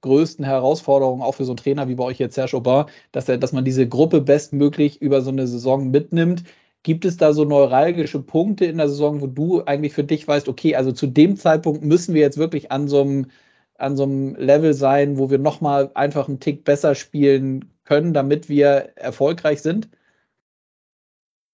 [0.01, 3.37] größten Herausforderungen auch für so einen Trainer wie bei euch jetzt Serge Aubin, dass er,
[3.37, 6.43] dass man diese Gruppe bestmöglich über so eine Saison mitnimmt.
[6.83, 10.49] Gibt es da so neuralgische Punkte in der Saison, wo du eigentlich für dich weißt,
[10.49, 13.27] okay, also zu dem Zeitpunkt müssen wir jetzt wirklich an so einem,
[13.81, 18.49] an so einem Level sein, wo wir nochmal einfach einen Tick besser spielen können, damit
[18.49, 19.89] wir erfolgreich sind?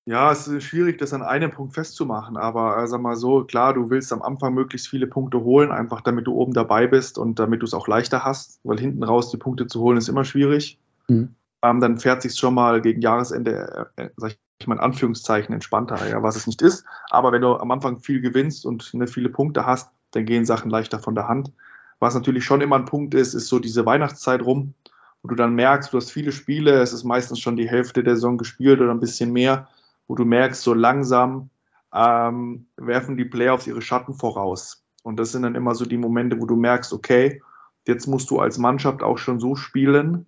[0.07, 3.73] Ja, es ist schwierig, das an einem Punkt festzumachen, aber äh, sag mal so, klar,
[3.73, 7.39] du willst am Anfang möglichst viele Punkte holen, einfach damit du oben dabei bist und
[7.39, 10.23] damit du es auch leichter hast, weil hinten raus die Punkte zu holen ist immer
[10.23, 10.79] schwierig.
[11.09, 11.35] Mhm.
[11.61, 15.53] Ähm, dann fährt sich schon mal gegen Jahresende, äh, äh, sag ich mal in Anführungszeichen,
[15.53, 16.85] entspannter, ja, was es nicht ist.
[17.09, 20.71] Aber wenn du am Anfang viel gewinnst und ne, viele Punkte hast, dann gehen Sachen
[20.71, 21.51] leichter von der Hand.
[21.99, 24.73] Was natürlich schon immer ein Punkt ist, ist so diese Weihnachtszeit rum,
[25.21, 28.15] wo du dann merkst, du hast viele Spiele, es ist meistens schon die Hälfte der
[28.15, 29.67] Saison gespielt oder ein bisschen mehr
[30.07, 31.49] wo du merkst, so langsam
[31.93, 34.83] ähm, werfen die Playoffs ihre Schatten voraus.
[35.03, 37.41] Und das sind dann immer so die Momente, wo du merkst, okay,
[37.85, 40.25] jetzt musst du als Mannschaft auch schon so spielen,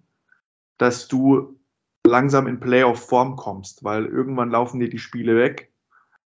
[0.77, 1.60] dass du
[2.05, 5.71] langsam in Playoff-Form kommst, weil irgendwann laufen dir die Spiele weg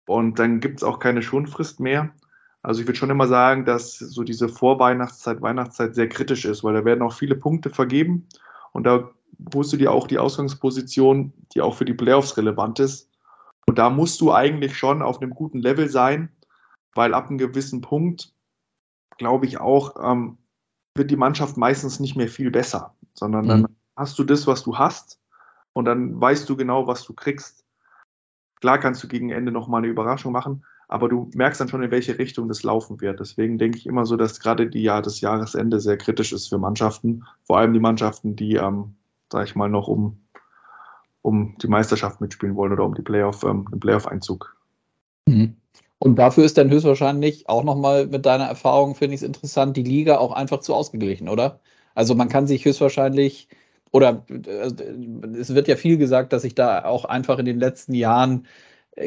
[0.06, 2.14] und dann gibt es auch keine Schonfrist mehr.
[2.62, 6.74] Also ich würde schon immer sagen, dass so diese Vorweihnachtszeit, Weihnachtszeit sehr kritisch ist, weil
[6.74, 8.26] da werden auch viele Punkte vergeben
[8.72, 9.10] und da
[9.54, 13.08] holst du dir auch die Ausgangsposition, die auch für die Playoffs relevant ist.
[13.66, 16.30] Und da musst du eigentlich schon auf einem guten Level sein,
[16.94, 18.34] weil ab einem gewissen Punkt,
[19.16, 20.38] glaube ich auch, ähm,
[20.94, 23.48] wird die Mannschaft meistens nicht mehr viel besser, sondern mhm.
[23.48, 25.20] dann hast du das, was du hast
[25.72, 27.64] und dann weißt du genau, was du kriegst.
[28.60, 31.90] Klar kannst du gegen Ende nochmal eine Überraschung machen, aber du merkst dann schon, in
[31.90, 33.20] welche Richtung das laufen wird.
[33.20, 36.58] Deswegen denke ich immer so, dass gerade die Jahr, das Jahresende sehr kritisch ist für
[36.58, 38.94] Mannschaften, vor allem die Mannschaften, die, ähm,
[39.30, 40.18] sag ich mal, noch um
[41.22, 44.56] um die Meisterschaft mitspielen wollen oder um die Playoff, ähm, den Playoff-Einzug.
[45.26, 45.56] Mhm.
[45.98, 49.82] Und dafür ist dann höchstwahrscheinlich auch nochmal mit deiner Erfahrung, finde ich es interessant, die
[49.82, 51.60] Liga auch einfach zu ausgeglichen, oder?
[51.94, 53.48] Also man kann sich höchstwahrscheinlich,
[53.90, 54.72] oder äh,
[55.38, 58.46] es wird ja viel gesagt, dass sich da auch einfach in den letzten Jahren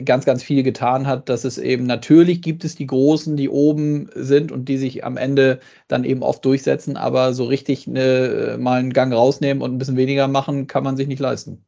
[0.05, 4.09] ganz, ganz viel getan hat, dass es eben natürlich gibt es die Großen, die oben
[4.15, 8.57] sind und die sich am Ende dann eben oft durchsetzen, aber so richtig eine, äh,
[8.57, 11.65] mal einen Gang rausnehmen und ein bisschen weniger machen, kann man sich nicht leisten.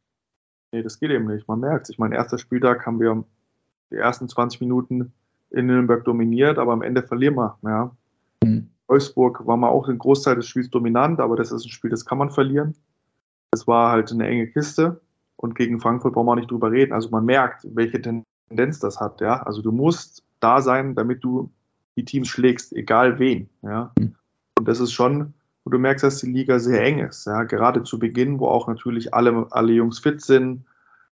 [0.72, 1.48] Nee, das geht eben nicht.
[1.48, 1.90] Man merkt es.
[1.92, 3.24] Ich meine, erster Spieltag haben wir
[3.92, 5.14] die ersten 20 Minuten
[5.52, 7.58] in Nürnberg dominiert, aber am Ende verlieren wir.
[7.64, 7.96] Ja.
[8.44, 8.70] Mhm.
[8.88, 12.06] Wolfsburg war mal auch den Großteil des Spiels dominant, aber das ist ein Spiel, das
[12.06, 12.76] kann man verlieren.
[13.52, 15.02] Es war halt eine enge Kiste
[15.46, 16.92] und gegen Frankfurt brauchen wir auch nicht drüber reden.
[16.92, 19.22] Also man merkt, welche Tendenz das hat.
[19.22, 19.42] Ja.
[19.44, 21.50] Also du musst da sein, damit du
[21.96, 23.50] die Teams schlägst, egal wen.
[23.62, 23.94] Ja.
[23.98, 24.16] Mhm.
[24.60, 25.34] Und das ist schon
[25.66, 27.26] wo du merkst, dass die Liga sehr eng ist.
[27.26, 27.44] Ja?
[27.44, 30.64] Gerade zu Beginn, wo auch natürlich alle, alle Jungs fit sind,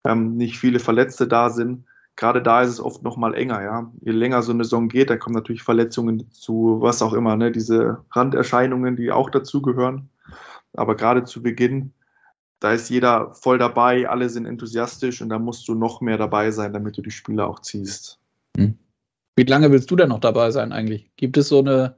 [0.05, 1.85] ähm, nicht viele Verletzte da sind.
[2.15, 3.63] Gerade da ist es oft noch mal enger.
[3.63, 3.91] Ja?
[4.01, 7.51] Je länger so eine Saison geht, dann kommen natürlich Verletzungen zu, was auch immer, ne?
[7.51, 10.09] diese Randerscheinungen, die auch dazugehören.
[10.75, 11.91] Aber gerade zu Beginn,
[12.63, 16.49] da ist jeder voll dabei, alle sind enthusiastisch und da musst du noch mehr dabei
[16.49, 18.19] sein, damit du die Spieler auch ziehst.
[18.55, 18.77] Hm.
[19.35, 21.11] Wie lange willst du denn noch dabei sein eigentlich?
[21.17, 21.97] Gibt es so eine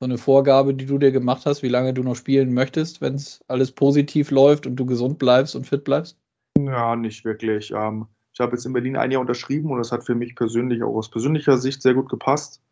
[0.00, 3.14] so eine Vorgabe, die du dir gemacht hast, wie lange du noch spielen möchtest, wenn
[3.14, 6.18] es alles positiv läuft und du gesund bleibst und fit bleibst?
[6.58, 7.72] Ja, nicht wirklich.
[7.74, 10.82] Ähm, ich habe jetzt in Berlin ein Jahr unterschrieben und das hat für mich persönlich
[10.82, 12.62] auch aus persönlicher Sicht sehr gut gepasst.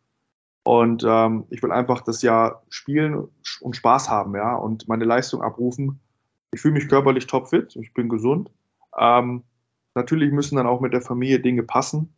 [0.63, 3.27] Und ähm, ich will einfach das Jahr spielen
[3.61, 5.99] und Spaß haben, ja, und meine Leistung abrufen.
[6.51, 8.49] Ich fühle mich körperlich topfit, ich bin gesund.
[8.97, 9.43] Ähm,
[9.95, 12.13] natürlich müssen dann auch mit der Familie Dinge passen.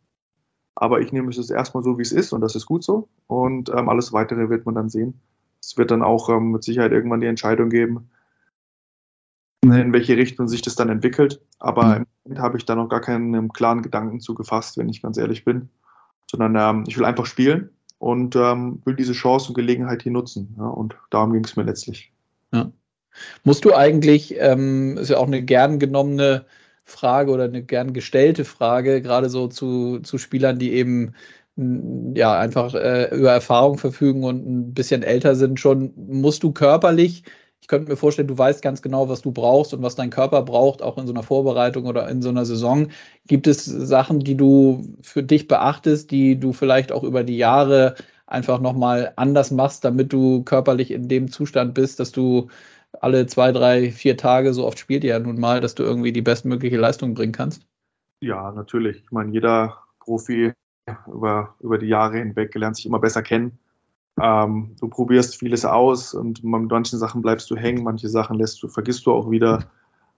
[0.76, 3.08] Aber ich nehme es jetzt erstmal so, wie es ist und das ist gut so.
[3.26, 5.20] Und ähm, alles weitere wird man dann sehen.
[5.60, 8.08] Es wird dann auch ähm, mit Sicherheit irgendwann die Entscheidung geben,
[9.62, 11.42] in welche Richtung sich das dann entwickelt.
[11.58, 11.92] Aber mhm.
[11.96, 15.18] im Moment habe ich da noch gar keinen klaren Gedanken zu gefasst, wenn ich ganz
[15.18, 15.68] ehrlich bin.
[16.30, 20.54] Sondern ähm, ich will einfach spielen und ähm, will diese Chance und Gelegenheit hier nutzen.
[20.58, 22.12] Ja, und darum ging es mir letztlich.
[22.52, 22.70] Ja.
[23.44, 26.46] Musst du eigentlich, ähm, ist ja auch eine gern genommene
[26.84, 31.14] Frage oder eine gern gestellte Frage, gerade so zu, zu Spielern, die eben
[32.14, 37.24] ja einfach äh, über Erfahrung verfügen und ein bisschen älter sind schon, musst du körperlich,
[37.60, 40.42] ich könnte mir vorstellen, du weißt ganz genau, was du brauchst und was dein Körper
[40.42, 42.88] braucht, auch in so einer Vorbereitung oder in so einer Saison.
[43.26, 47.94] Gibt es Sachen, die du für dich beachtest, die du vielleicht auch über die Jahre
[48.26, 52.48] einfach nochmal anders machst, damit du körperlich in dem Zustand bist, dass du
[53.00, 56.12] alle zwei, drei, vier Tage, so oft spielt ihr ja nun mal, dass du irgendwie
[56.12, 57.66] die bestmögliche Leistung bringen kannst?
[58.20, 59.02] Ja, natürlich.
[59.04, 60.52] Ich meine, jeder Profi
[61.06, 63.58] über, über die Jahre hinweg lernt sich immer besser kennen.
[64.20, 68.62] Ähm, du probierst vieles aus und mit manchen Sachen bleibst du hängen, manche Sachen lässt
[68.62, 69.70] du, vergisst du auch wieder.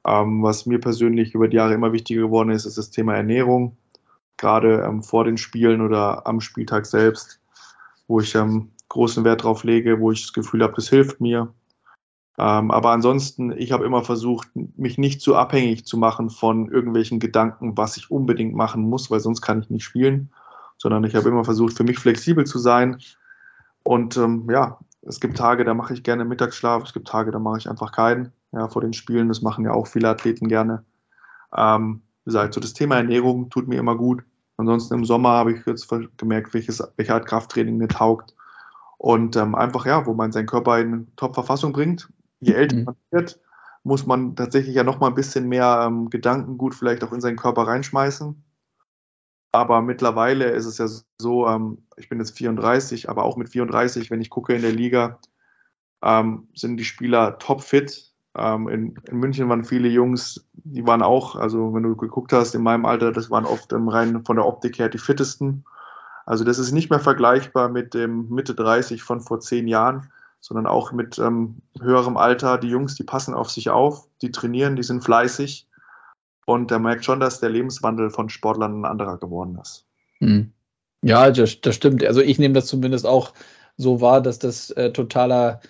[0.04, 3.76] Ähm, was mir persönlich über die Jahre immer wichtiger geworden ist, ist das Thema Ernährung.
[4.36, 7.40] Gerade ähm, vor den Spielen oder am Spieltag selbst,
[8.08, 11.52] wo ich ähm, großen Wert drauf lege, wo ich das Gefühl habe, das hilft mir.
[12.38, 17.20] Ähm, aber ansonsten, ich habe immer versucht, mich nicht zu abhängig zu machen von irgendwelchen
[17.20, 20.30] Gedanken, was ich unbedingt machen muss, weil sonst kann ich nicht spielen,
[20.78, 22.98] sondern ich habe immer versucht, für mich flexibel zu sein.
[23.82, 27.38] Und ähm, ja, es gibt Tage, da mache ich gerne Mittagsschlaf, es gibt Tage, da
[27.38, 28.32] mache ich einfach keinen.
[28.52, 30.84] Ja, vor den Spielen, das machen ja auch viele Athleten gerne.
[31.56, 34.22] Ähm, wie gesagt, so das Thema Ernährung tut mir immer gut.
[34.56, 38.34] Ansonsten im Sommer habe ich jetzt gemerkt, welches, welche Art Krafttraining mir taugt.
[38.98, 42.08] Und ähm, einfach, ja, wo man seinen Körper in Top-Verfassung bringt.
[42.42, 42.84] Je älter mhm.
[42.84, 43.40] man wird,
[43.84, 47.36] muss man tatsächlich ja noch mal ein bisschen mehr ähm, Gedankengut vielleicht auch in seinen
[47.36, 48.42] Körper reinschmeißen.
[49.52, 50.86] Aber mittlerweile ist es ja
[51.18, 54.72] so, ähm, ich bin jetzt 34, aber auch mit 34, wenn ich gucke in der
[54.72, 55.18] Liga,
[56.02, 58.12] ähm, sind die Spieler topfit.
[58.36, 62.54] Ähm, in, in, München waren viele Jungs, die waren auch, also wenn du geguckt hast,
[62.54, 65.64] in meinem Alter, das waren oft im rein von der Optik her die fittesten.
[66.24, 70.10] Also das ist nicht mehr vergleichbar mit dem Mitte 30 von vor zehn Jahren,
[70.42, 72.58] sondern auch mit ähm, höherem Alter.
[72.58, 75.68] Die Jungs, die passen auf sich auf, die trainieren, die sind fleißig.
[76.44, 79.86] Und er merkt schon, dass der Lebenswandel von Sportlern ein anderer geworden ist.
[80.18, 80.52] Hm.
[81.04, 82.04] Ja, das, das, stimmt.
[82.04, 83.32] Also ich nehme das zumindest auch
[83.76, 85.60] so wahr, dass das äh, totaler,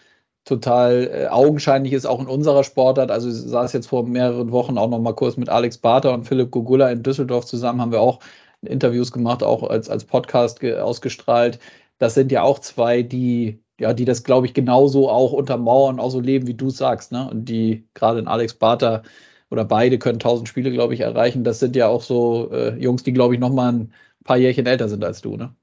[0.46, 3.10] total äh, augenscheinlich ist, auch in unserer Sportart.
[3.10, 6.24] Also ich saß jetzt vor mehreren Wochen auch noch mal kurz mit Alex Barter und
[6.24, 8.20] Philipp Gogula in Düsseldorf zusammen, haben wir auch
[8.62, 11.58] Interviews gemacht, auch als, als Podcast ausgestrahlt.
[11.98, 16.10] Das sind ja auch zwei, die, ja, die das, glaube ich, genauso auch untermauern, auch
[16.10, 17.28] so leben, wie du sagst, ne?
[17.28, 19.02] Und die gerade in Alex Barter
[19.50, 21.44] oder beide können 1000 Spiele, glaube ich, erreichen.
[21.44, 23.92] Das sind ja auch so äh, Jungs, die, glaube ich, noch mal ein
[24.24, 25.54] paar Jährchen älter sind als du, ne?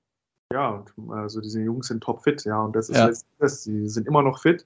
[0.51, 3.11] Ja, also diese Jungs sind topfit, ja, und das ist ja.
[3.37, 4.65] das, sie sind immer noch fit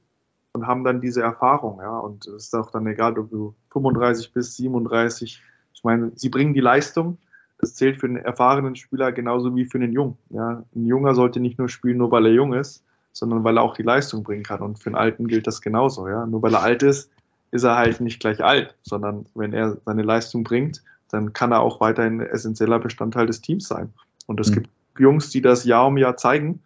[0.53, 4.31] und haben dann diese Erfahrung, ja, und es ist auch dann egal, ob du 35
[4.31, 7.17] bist, 37, ich meine, sie bringen die Leistung,
[7.59, 11.41] das zählt für einen erfahrenen Spieler genauso wie für einen Jungen, ja, ein Junger sollte
[11.41, 14.43] nicht nur spielen, nur weil er jung ist, sondern weil er auch die Leistung bringen
[14.43, 17.09] kann und für einen Alten gilt das genauso, ja, nur weil er alt ist,
[17.51, 21.61] ist er halt nicht gleich alt, sondern wenn er seine Leistung bringt, dann kann er
[21.61, 23.93] auch weiterhin essentieller Bestandteil des Teams sein.
[24.25, 24.55] Und es mhm.
[24.55, 26.61] gibt Jungs, die das Jahr um Jahr zeigen,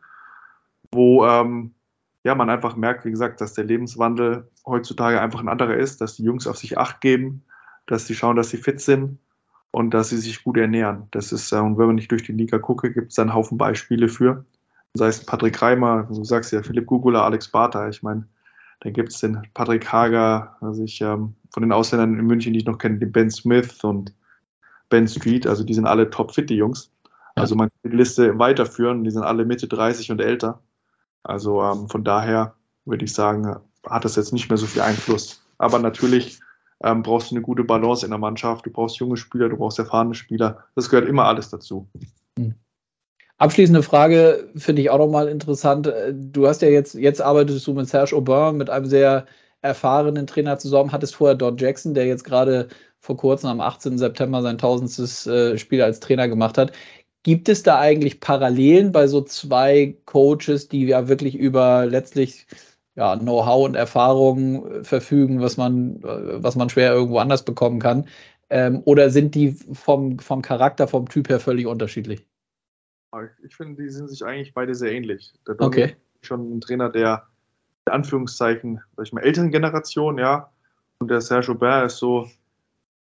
[0.92, 1.72] wo ähm,
[2.24, 6.16] ja, man einfach merkt, wie gesagt, dass der Lebenswandel heutzutage einfach ein anderer ist, dass
[6.16, 7.44] die Jungs auf sich Acht geben,
[7.86, 9.18] dass sie schauen, dass sie fit sind
[9.72, 11.08] und dass sie sich gut ernähren.
[11.12, 13.58] Das ist, äh, und wenn man nicht durch die Liga gucke, gibt es einen Haufen
[13.58, 14.46] Beispiele für.
[14.98, 17.88] Sei es Patrick Reimer, du sagst ja, Philipp Gugula, Alex Bartha.
[17.88, 18.28] Ich meine,
[18.82, 22.60] dann gibt es den Patrick Hager, also ich ähm, von den Ausländern in München, die
[22.60, 24.14] ich noch kenne, den Ben Smith und
[24.90, 26.92] Ben Street, also die sind alle topfit, die Jungs.
[27.36, 30.60] Also man kann die Liste weiterführen, die sind alle Mitte 30 und älter.
[31.24, 32.56] Also ähm, von daher
[32.86, 35.44] würde ich sagen, hat das jetzt nicht mehr so viel Einfluss.
[35.60, 36.40] Aber natürlich
[36.84, 38.66] ähm, brauchst du eine gute Balance in der Mannschaft.
[38.66, 40.64] Du brauchst junge Spieler, du brauchst erfahrene Spieler.
[40.76, 41.88] Das gehört immer alles dazu.
[42.38, 42.56] Mhm.
[43.40, 45.92] Abschließende Frage finde ich auch nochmal interessant.
[46.12, 49.28] Du hast ja jetzt, jetzt arbeitest du mit Serge Aubin, mit einem sehr
[49.62, 52.68] erfahrenen Trainer zusammen, hattest vorher Don Jackson, der jetzt gerade
[53.00, 53.98] vor kurzem am 18.
[54.00, 56.72] September sein tausendstes äh, Spiel als Trainer gemacht hat.
[57.24, 62.48] Gibt es da eigentlich Parallelen bei so zwei Coaches, die ja wirklich über letztlich
[62.96, 68.08] ja, Know-how und Erfahrung verfügen, was man, was man schwer irgendwo anders bekommen kann?
[68.50, 72.26] Ähm, oder sind die vom, vom Charakter, vom Typ her völlig unterschiedlich?
[73.44, 75.34] Ich finde, die sind sich eigentlich beide sehr ähnlich.
[75.48, 75.96] Der okay.
[76.22, 77.26] ist schon ein Trainer der,
[77.86, 80.52] in Anführungszeichen, sag ich mal, älteren Generation, ja.
[81.00, 82.28] Und der Serge Aubert ist so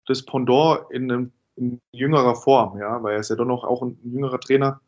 [0.06, 3.82] das Pendant in, einem, in jüngerer Form, ja, weil er ist ja doch noch auch
[3.82, 4.80] ein, jüngerer Trainer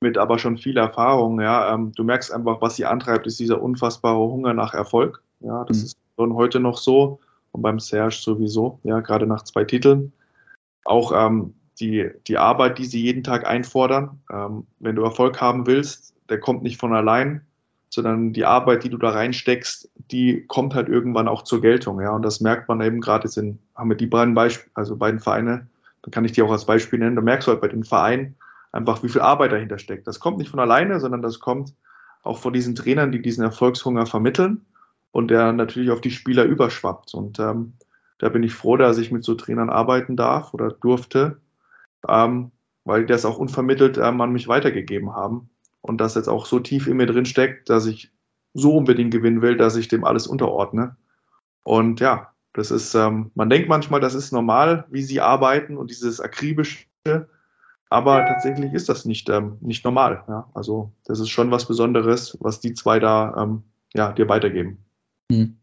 [0.00, 1.72] mit aber schon viel Erfahrung, ja.
[1.72, 5.22] Ähm, du merkst einfach, was sie antreibt, ist dieser unfassbare Hunger nach Erfolg.
[5.40, 5.84] Ja, das mhm.
[5.84, 7.20] ist schon heute noch so
[7.52, 10.12] und beim Serge sowieso, ja, gerade nach zwei Titeln.
[10.84, 14.20] Auch ähm, die, die Arbeit, die sie jeden Tag einfordern.
[14.30, 17.42] Ähm, wenn du Erfolg haben willst, der kommt nicht von allein,
[17.88, 22.00] sondern die Arbeit, die du da reinsteckst, die kommt halt irgendwann auch zur Geltung.
[22.00, 25.20] Ja, und das merkt man eben gerade, sind, haben wir die beiden Beispiele, also beiden
[25.20, 25.68] Vereine,
[26.02, 28.34] da kann ich die auch als Beispiel nennen, da merkst du halt bei den Vereinen
[28.72, 30.06] einfach, wie viel Arbeit dahinter steckt.
[30.06, 31.74] Das kommt nicht von alleine, sondern das kommt
[32.22, 34.64] auch von diesen Trainern, die diesen Erfolgshunger vermitteln
[35.10, 37.14] und der natürlich auf die Spieler überschwappt.
[37.14, 37.74] Und ähm,
[38.18, 41.41] da bin ich froh, dass ich mit so Trainern arbeiten darf oder durfte,
[42.08, 42.50] ähm,
[42.84, 46.60] weil die das auch unvermittelt ähm, an mich weitergegeben haben und das jetzt auch so
[46.60, 48.10] tief in mir drin steckt, dass ich
[48.54, 50.96] so unbedingt gewinnen will, dass ich dem alles unterordne.
[51.64, 55.90] Und ja, das ist, ähm, man denkt manchmal, das ist normal, wie sie arbeiten und
[55.90, 56.86] dieses akribische,
[57.88, 60.24] aber tatsächlich ist das nicht, ähm, nicht normal.
[60.28, 60.50] Ja?
[60.54, 63.62] Also das ist schon was Besonderes, was die zwei da ähm,
[63.94, 64.84] ja, dir weitergeben.
[65.30, 65.58] Hm.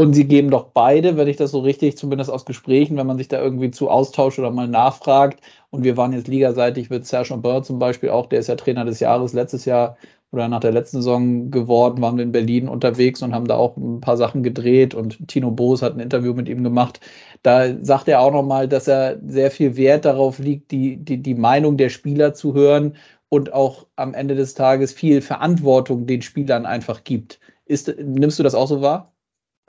[0.00, 3.18] Und sie geben doch beide, wenn ich das so richtig, zumindest aus Gesprächen, wenn man
[3.18, 5.42] sich da irgendwie zu austauscht oder mal nachfragt.
[5.68, 8.86] Und wir waren jetzt ligaseitig mit Serge Aubin zum Beispiel auch, der ist ja Trainer
[8.86, 9.98] des Jahres letztes Jahr
[10.32, 13.76] oder nach der letzten Saison geworden, waren wir in Berlin unterwegs und haben da auch
[13.76, 17.00] ein paar Sachen gedreht und Tino Boos hat ein Interview mit ihm gemacht.
[17.42, 21.34] Da sagt er auch nochmal, dass er sehr viel Wert darauf liegt, die, die, die
[21.34, 22.96] Meinung der Spieler zu hören
[23.28, 27.38] und auch am Ende des Tages viel Verantwortung den Spielern einfach gibt.
[27.66, 29.12] Ist, nimmst du das auch so wahr?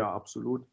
[0.02, 0.66] Ja, absolut.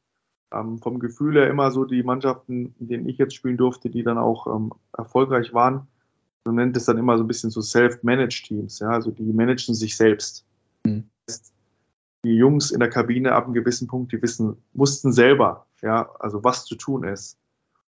[0.53, 4.03] Ähm, vom Gefühl her immer so die Mannschaften, in denen ich jetzt spielen durfte, die
[4.03, 5.87] dann auch ähm, erfolgreich waren,
[6.47, 9.75] man nennt es dann immer so ein bisschen so Self-Managed Teams, ja, also die managen
[9.75, 10.47] sich selbst.
[10.85, 11.05] Mhm.
[12.25, 16.43] Die Jungs in der Kabine ab einem gewissen Punkt, die wissen, mussten selber, ja, also
[16.43, 17.37] was zu tun ist.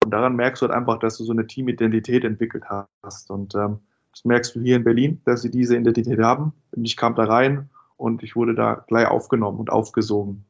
[0.03, 2.64] Und daran merkst du halt einfach, dass du so eine Teamidentität entwickelt
[3.03, 3.31] hast.
[3.31, 6.55] Und ähm, das merkst du hier in Berlin, dass sie diese Identität haben.
[6.70, 7.68] Und ich kam da rein
[7.99, 10.46] und ich wurde da gleich aufgenommen und aufgesogen.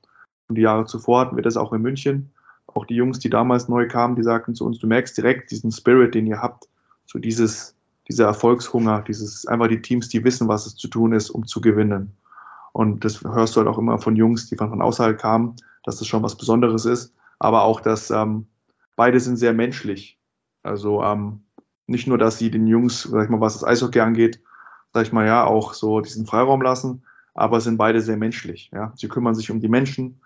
[0.48, 2.32] Und die Jahre zuvor hatten wir das auch in München.
[2.66, 5.72] Auch die Jungs, die damals neu kamen, die sagten zu uns, du merkst direkt diesen
[5.72, 6.68] Spirit, den ihr habt.
[7.06, 7.74] So dieses,
[8.08, 11.60] dieser Erfolgshunger, dieses einfach die Teams, die wissen, was es zu tun ist, um zu
[11.60, 12.16] gewinnen.
[12.72, 16.06] Und das hörst du halt auch immer von Jungs, die von, außerhalb kamen, dass das
[16.06, 17.14] schon was Besonderes ist.
[17.38, 18.46] Aber auch, dass ähm,
[18.96, 20.18] beide sind sehr menschlich.
[20.62, 21.42] Also ähm,
[21.86, 24.40] nicht nur, dass sie den Jungs, sag ich mal, was das Eishockey angeht,
[24.92, 27.04] sag ich mal, ja, auch so diesen Freiraum lassen,
[27.34, 28.70] aber sind beide sehr menschlich.
[28.72, 30.20] Ja, sie kümmern sich um die Menschen,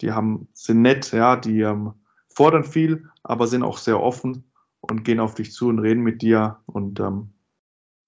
[0.00, 1.94] die haben, sind nett, ja, die ähm,
[2.28, 4.44] fordern viel, aber sind auch sehr offen
[4.80, 6.58] und gehen auf dich zu und reden mit dir.
[6.66, 7.30] Und ähm,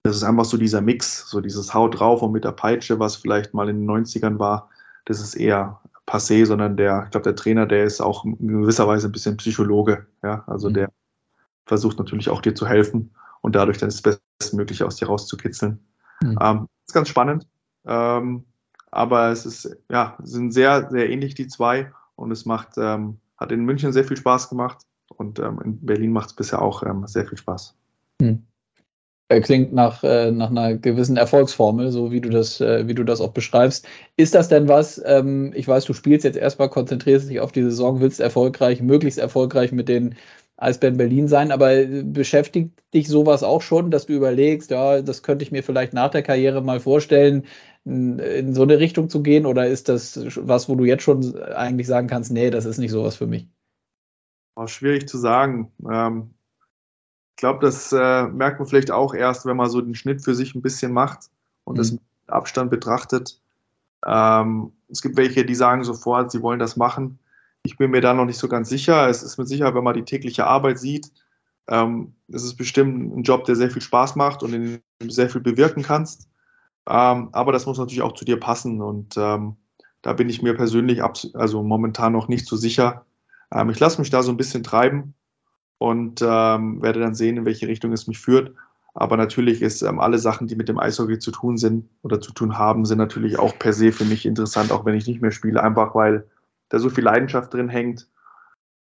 [0.03, 3.15] das ist einfach so dieser Mix, so dieses Haut drauf und mit der Peitsche, was
[3.15, 4.69] vielleicht mal in den 90ern war.
[5.05, 8.87] Das ist eher passé, sondern der, ich glaube, der Trainer, der ist auch in gewisser
[8.87, 10.07] Weise ein bisschen Psychologe.
[10.23, 10.75] Ja, also mhm.
[10.75, 10.91] der
[11.65, 15.79] versucht natürlich auch dir zu helfen und dadurch dann das Bestmögliche aus dir rauszukitzeln.
[16.21, 16.37] Mhm.
[16.41, 17.47] Ähm, ist ganz spannend.
[17.85, 18.45] Ähm,
[18.91, 23.51] aber es ist, ja, sind sehr, sehr ähnlich die zwei und es macht, ähm, hat
[23.51, 24.79] in München sehr viel Spaß gemacht
[25.15, 27.75] und ähm, in Berlin macht es bisher auch ähm, sehr viel Spaß.
[28.21, 28.43] Hm.
[29.43, 33.21] Klingt nach, äh, nach einer gewissen Erfolgsformel, so wie du das, äh, wie du das
[33.21, 33.87] auch beschreibst.
[34.17, 37.61] Ist das denn was, ähm, ich weiß, du spielst jetzt erstmal, konzentrierst dich auf die
[37.61, 40.15] Saison, willst erfolgreich, möglichst erfolgreich mit den
[40.57, 45.21] Eisbären Berlin sein, aber äh, beschäftigt dich sowas auch schon, dass du überlegst, ja, das
[45.21, 47.43] könnte ich mir vielleicht nach der Karriere mal vorstellen,
[47.89, 49.45] in so eine Richtung zu gehen?
[49.45, 52.91] Oder ist das was, wo du jetzt schon eigentlich sagen kannst, nee, das ist nicht
[52.91, 53.47] sowas für mich?
[54.55, 55.71] Oh, schwierig zu sagen.
[55.89, 56.31] Ähm,
[57.31, 60.35] ich glaube, das äh, merkt man vielleicht auch erst, wenn man so den Schnitt für
[60.35, 61.29] sich ein bisschen macht
[61.63, 61.77] und mhm.
[61.77, 63.41] das mit Abstand betrachtet.
[64.05, 67.19] Ähm, es gibt welche, die sagen sofort, sie wollen das machen.
[67.63, 69.09] Ich bin mir da noch nicht so ganz sicher.
[69.09, 71.11] Es ist mit Sicherheit, wenn man die tägliche Arbeit sieht,
[71.69, 75.29] ähm, es ist bestimmt ein Job, der sehr viel Spaß macht und in dem sehr
[75.29, 76.27] viel bewirken kannst.
[76.87, 79.55] Ähm, aber das muss natürlich auch zu dir passen und ähm,
[80.01, 83.05] da bin ich mir persönlich also momentan noch nicht so sicher.
[83.51, 85.13] Ähm, ich lasse mich da so ein bisschen treiben
[85.77, 88.53] und ähm, werde dann sehen, in welche Richtung es mich führt.
[88.93, 92.33] Aber natürlich ist ähm, alle Sachen, die mit dem Eishockey zu tun sind oder zu
[92.33, 95.31] tun haben, sind natürlich auch per se für mich interessant, auch wenn ich nicht mehr
[95.31, 96.27] spiele, einfach weil
[96.69, 98.07] da so viel Leidenschaft drin hängt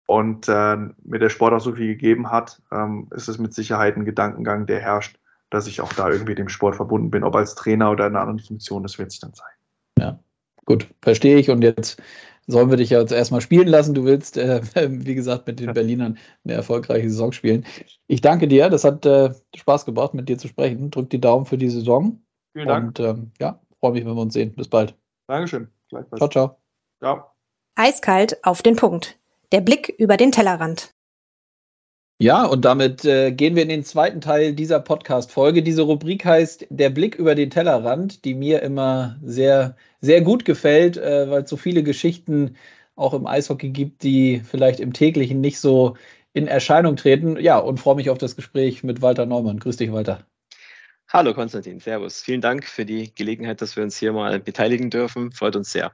[0.08, 3.96] und äh, mir der Sport auch so viel gegeben hat, ähm, ist es mit Sicherheit
[3.96, 5.20] ein Gedankengang, der herrscht,
[5.52, 8.22] dass ich auch da irgendwie dem Sport verbunden bin, ob als Trainer oder in einer
[8.22, 9.60] anderen Funktion, das wird sich dann zeigen.
[10.00, 10.20] Ja,
[10.66, 11.52] gut, verstehe ich.
[11.52, 12.02] Und jetzt
[12.48, 13.94] sollen wir dich ja jetzt erstmal spielen lassen.
[13.94, 17.66] Du willst, äh, wie gesagt, mit den Berlinern eine erfolgreiche Saison spielen.
[18.08, 20.90] Ich danke dir, das hat äh, Spaß gebracht, mit dir zu sprechen.
[20.90, 22.22] Drück die Daumen für die Saison.
[22.54, 22.88] Vielen Dank.
[22.88, 24.54] Und ähm, ja, freue mich, wenn wir uns sehen.
[24.56, 24.96] Bis bald.
[25.28, 25.68] Dankeschön.
[25.90, 26.20] Gleichfalls.
[26.20, 26.58] Ciao, ciao.
[27.00, 27.26] Ciao.
[27.76, 29.18] Eiskalt auf den Punkt.
[29.52, 30.94] Der Blick über den Tellerrand.
[32.22, 35.64] Ja, und damit äh, gehen wir in den zweiten Teil dieser Podcast-Folge.
[35.64, 40.98] Diese Rubrik heißt Der Blick über den Tellerrand, die mir immer sehr, sehr gut gefällt,
[40.98, 42.58] äh, weil es so viele Geschichten
[42.96, 45.98] auch im Eishockey gibt, die vielleicht im täglichen nicht so
[46.34, 47.40] in Erscheinung treten.
[47.40, 49.58] Ja, und freue mich auf das Gespräch mit Walter Neumann.
[49.58, 50.24] Grüß dich, Walter.
[51.08, 52.22] Hallo Konstantin, Servus.
[52.22, 55.32] Vielen Dank für die Gelegenheit, dass wir uns hier mal beteiligen dürfen.
[55.32, 55.92] Freut uns sehr.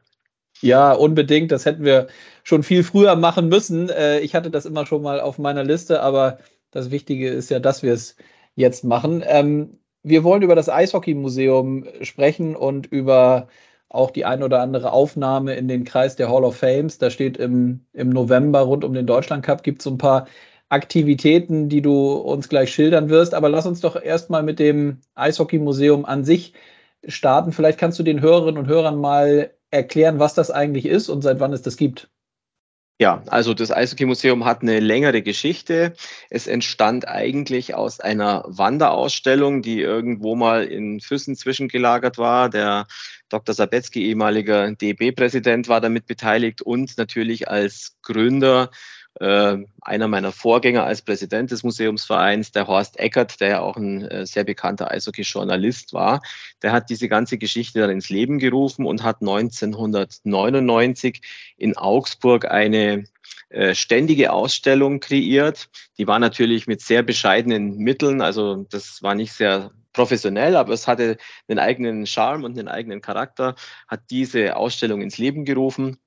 [0.62, 1.52] Ja, unbedingt.
[1.52, 2.08] Das hätten wir
[2.44, 3.90] schon viel früher machen müssen.
[3.90, 6.40] Äh, ich hatte das immer schon mal auf meiner Liste, aber
[6.72, 8.16] das Wichtige ist ja, dass wir es
[8.56, 9.24] jetzt machen.
[9.26, 13.48] Ähm, wir wollen über das Eishockey-Museum sprechen und über
[13.90, 16.98] auch die ein oder andere Aufnahme in den Kreis der Hall of Fames.
[16.98, 20.28] Da steht im, im November rund um den Deutschland Cup gibt es so ein paar
[20.70, 23.34] Aktivitäten, die du uns gleich schildern wirst.
[23.34, 26.54] Aber lass uns doch erstmal mit dem Eishockey-Museum an sich
[27.08, 27.52] starten.
[27.54, 31.40] Vielleicht kannst du den Hörerinnen und Hörern mal erklären, was das eigentlich ist und seit
[31.40, 32.10] wann es das gibt?
[33.00, 35.94] Ja, also das Eishockey-Museum hat eine längere Geschichte.
[36.32, 42.50] Es entstand eigentlich aus einer Wanderausstellung, die irgendwo mal in Füssen zwischengelagert war.
[42.50, 42.88] Der
[43.30, 43.54] Dr.
[43.54, 48.72] Sabetzky, ehemaliger DEB-Präsident, war damit beteiligt und natürlich als Gründer
[49.20, 54.06] äh, einer meiner Vorgänger als Präsident des Museumsvereins, der Horst Eckert, der ja auch ein
[54.06, 56.22] äh, sehr bekannter Eishockey-Journalist war,
[56.62, 61.22] der hat diese ganze Geschichte dann ins Leben gerufen und hat 1999
[61.58, 63.06] in Augsburg eine
[63.50, 65.70] äh, ständige Ausstellung kreiert.
[65.98, 70.88] Die war natürlich mit sehr bescheidenen Mitteln, also das war nicht sehr professionell, aber es
[70.88, 73.56] hatte einen eigenen Charme und einen eigenen Charakter,
[73.88, 75.98] hat diese Ausstellung ins Leben gerufen.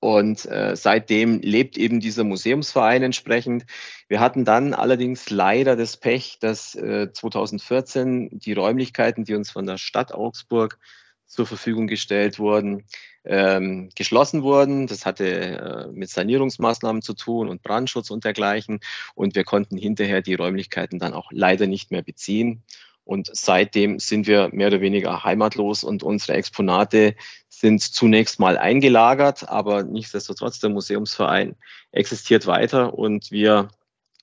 [0.00, 3.66] Und äh, seitdem lebt eben dieser Museumsverein entsprechend.
[4.06, 9.66] Wir hatten dann allerdings leider das Pech, dass äh, 2014 die Räumlichkeiten, die uns von
[9.66, 10.78] der Stadt Augsburg
[11.26, 12.84] zur Verfügung gestellt wurden,
[13.24, 14.86] ähm, geschlossen wurden.
[14.86, 18.80] Das hatte äh, mit Sanierungsmaßnahmen zu tun und Brandschutz und dergleichen.
[19.14, 22.62] Und wir konnten hinterher die Räumlichkeiten dann auch leider nicht mehr beziehen.
[23.08, 27.14] Und seitdem sind wir mehr oder weniger heimatlos und unsere Exponate
[27.48, 31.56] sind zunächst mal eingelagert, aber nichtsdestotrotz der Museumsverein
[31.90, 33.68] existiert weiter und wir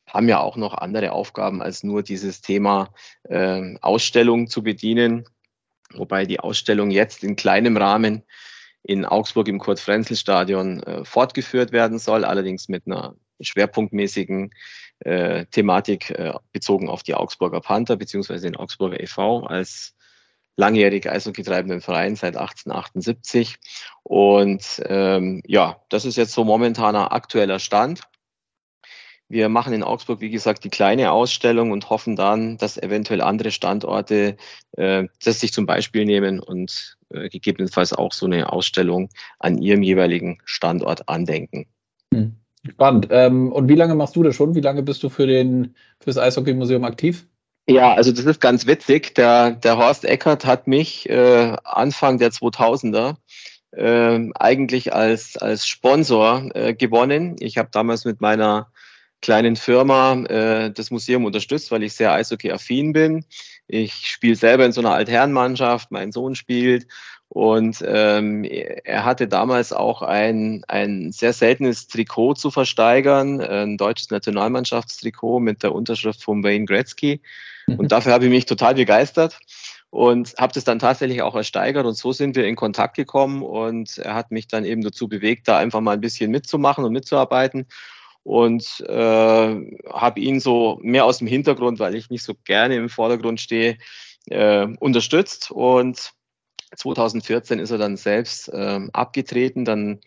[0.07, 5.25] haben ja auch noch andere Aufgaben als nur dieses Thema äh, Ausstellung zu bedienen,
[5.95, 8.21] wobei die Ausstellung jetzt in kleinem Rahmen
[8.83, 14.51] in Augsburg im Kurt-Frenzel-Stadion äh, fortgeführt werden soll, allerdings mit einer schwerpunktmäßigen
[15.00, 19.46] äh, Thematik äh, bezogen auf die Augsburger Panther beziehungsweise den Augsburger e.V.
[19.46, 19.96] als
[20.58, 23.58] langjährig eishockey-treibenden Verein seit 1878.
[24.04, 28.02] Und ähm, ja, das ist jetzt so momentaner aktueller Stand.
[29.28, 33.50] Wir machen in Augsburg, wie gesagt, die kleine Ausstellung und hoffen dann, dass eventuell andere
[33.50, 34.38] Standorte
[34.74, 39.82] äh, das sich zum Beispiel nehmen und äh, gegebenenfalls auch so eine Ausstellung an ihrem
[39.82, 41.66] jeweiligen Standort andenken.
[42.14, 42.38] Hm.
[42.70, 43.07] Spannend.
[43.11, 44.55] Ähm, und wie lange machst du das schon?
[44.55, 47.28] Wie lange bist du für, den, für das Eishockey-Museum aktiv?
[47.68, 49.16] Ja, also das ist ganz witzig.
[49.16, 53.16] Der, der Horst Eckert hat mich äh, Anfang der 2000er
[53.72, 57.36] äh, eigentlich als, als Sponsor äh, gewonnen.
[57.39, 58.72] Ich habe damals mit meiner
[59.22, 63.26] kleinen Firma äh, das Museum unterstützt, weil ich sehr Eishockey-affin bin.
[63.68, 66.86] Ich spiele selber in so einer Altherrenmannschaft, mein Sohn spielt
[67.30, 74.09] und ähm, er hatte damals auch ein, ein sehr seltenes Trikot zu versteigern, ein deutsches
[74.09, 77.21] Nationalmannschaftstrikot mit der Unterschrift von Wayne Gretzky.
[77.67, 77.88] Und mhm.
[77.88, 79.39] dafür habe ich mich total begeistert
[79.89, 81.86] und habe das dann tatsächlich auch ersteigert.
[81.86, 85.47] Und so sind wir in Kontakt gekommen und er hat mich dann eben dazu bewegt,
[85.47, 87.67] da einfach mal ein bisschen mitzumachen und mitzuarbeiten.
[88.23, 89.55] Und äh,
[89.93, 93.78] habe ihn so mehr aus dem Hintergrund, weil ich nicht so gerne im Vordergrund stehe,
[94.30, 95.51] äh, unterstützt.
[95.51, 96.11] Und
[96.76, 99.66] 2014 ist er dann selbst ähm, abgetreten.
[99.66, 99.99] Dann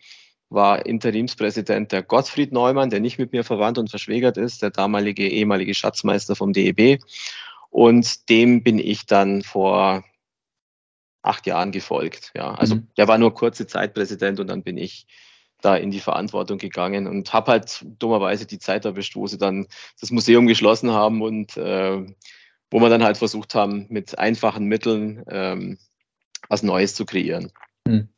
[0.49, 5.27] war Interimspräsident der Gottfried Neumann, der nicht mit mir verwandt und verschwägert ist, der damalige
[5.27, 7.01] ehemalige Schatzmeister vom DEB.
[7.69, 10.03] Und dem bin ich dann vor
[11.21, 12.31] acht Jahren gefolgt.
[12.35, 12.87] Ja, also mhm.
[12.97, 15.05] der war nur kurze Zeit Präsident und dann bin ich
[15.61, 19.67] da in die Verantwortung gegangen und habe halt dummerweise die Zeit erwischt, wo sie dann
[19.99, 22.05] das Museum geschlossen haben und äh,
[22.71, 25.77] wo wir dann halt versucht haben, mit einfachen Mitteln ähm,
[26.49, 27.51] was Neues zu kreieren.
[27.87, 28.09] Hm.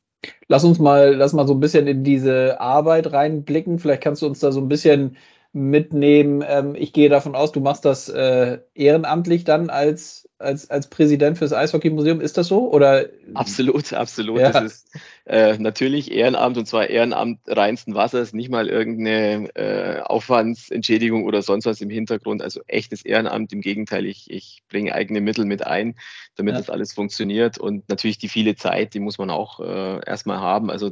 [0.47, 3.80] Lass uns mal, lass mal so ein bisschen in diese Arbeit reinblicken.
[3.80, 5.18] Vielleicht kannst du uns da so ein bisschen
[5.53, 6.43] mitnehmen.
[6.47, 11.38] Ähm, ich gehe davon aus, du machst das äh, ehrenamtlich dann als, als, als Präsident
[11.38, 12.22] fürs Eishockey-Museum.
[12.22, 12.72] Ist das so?
[12.72, 13.08] Oder?
[13.34, 14.39] Absolut, absolut.
[14.39, 14.52] Ja.
[14.52, 21.26] Das ist äh, natürlich Ehrenamt und zwar Ehrenamt reinsten Wassers, nicht mal irgendeine äh, Aufwandsentschädigung
[21.26, 22.42] oder sonst was im Hintergrund.
[22.42, 23.54] Also echtes Ehrenamt.
[23.54, 25.96] Im Gegenteil, ich, ich bringe eigene Mittel mit ein,
[26.36, 26.60] damit ja.
[26.60, 27.58] das alles funktioniert.
[27.58, 30.70] Und natürlich die viele Zeit, die muss man auch äh, erstmal haben.
[30.70, 30.92] Also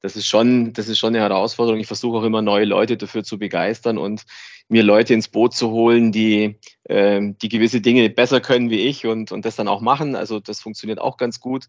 [0.00, 1.80] das ist schon, das ist schon eine Herausforderung.
[1.80, 4.24] Ich versuche auch immer neue Leute dafür zu begeistern und
[4.68, 9.06] mir Leute ins Boot zu holen, die, äh, die gewisse Dinge besser können wie ich
[9.06, 10.14] und, und das dann auch machen.
[10.14, 11.66] Also das funktioniert auch ganz gut.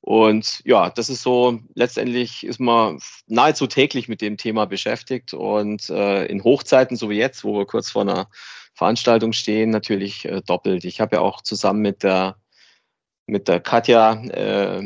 [0.00, 5.88] Und ja, das ist so, letztendlich ist man nahezu täglich mit dem Thema beschäftigt und
[5.88, 8.28] äh, in Hochzeiten, so wie jetzt, wo wir kurz vor einer
[8.74, 10.84] Veranstaltung stehen, natürlich äh, doppelt.
[10.84, 12.36] Ich habe ja auch zusammen mit der
[13.26, 14.82] mit der Katja, äh,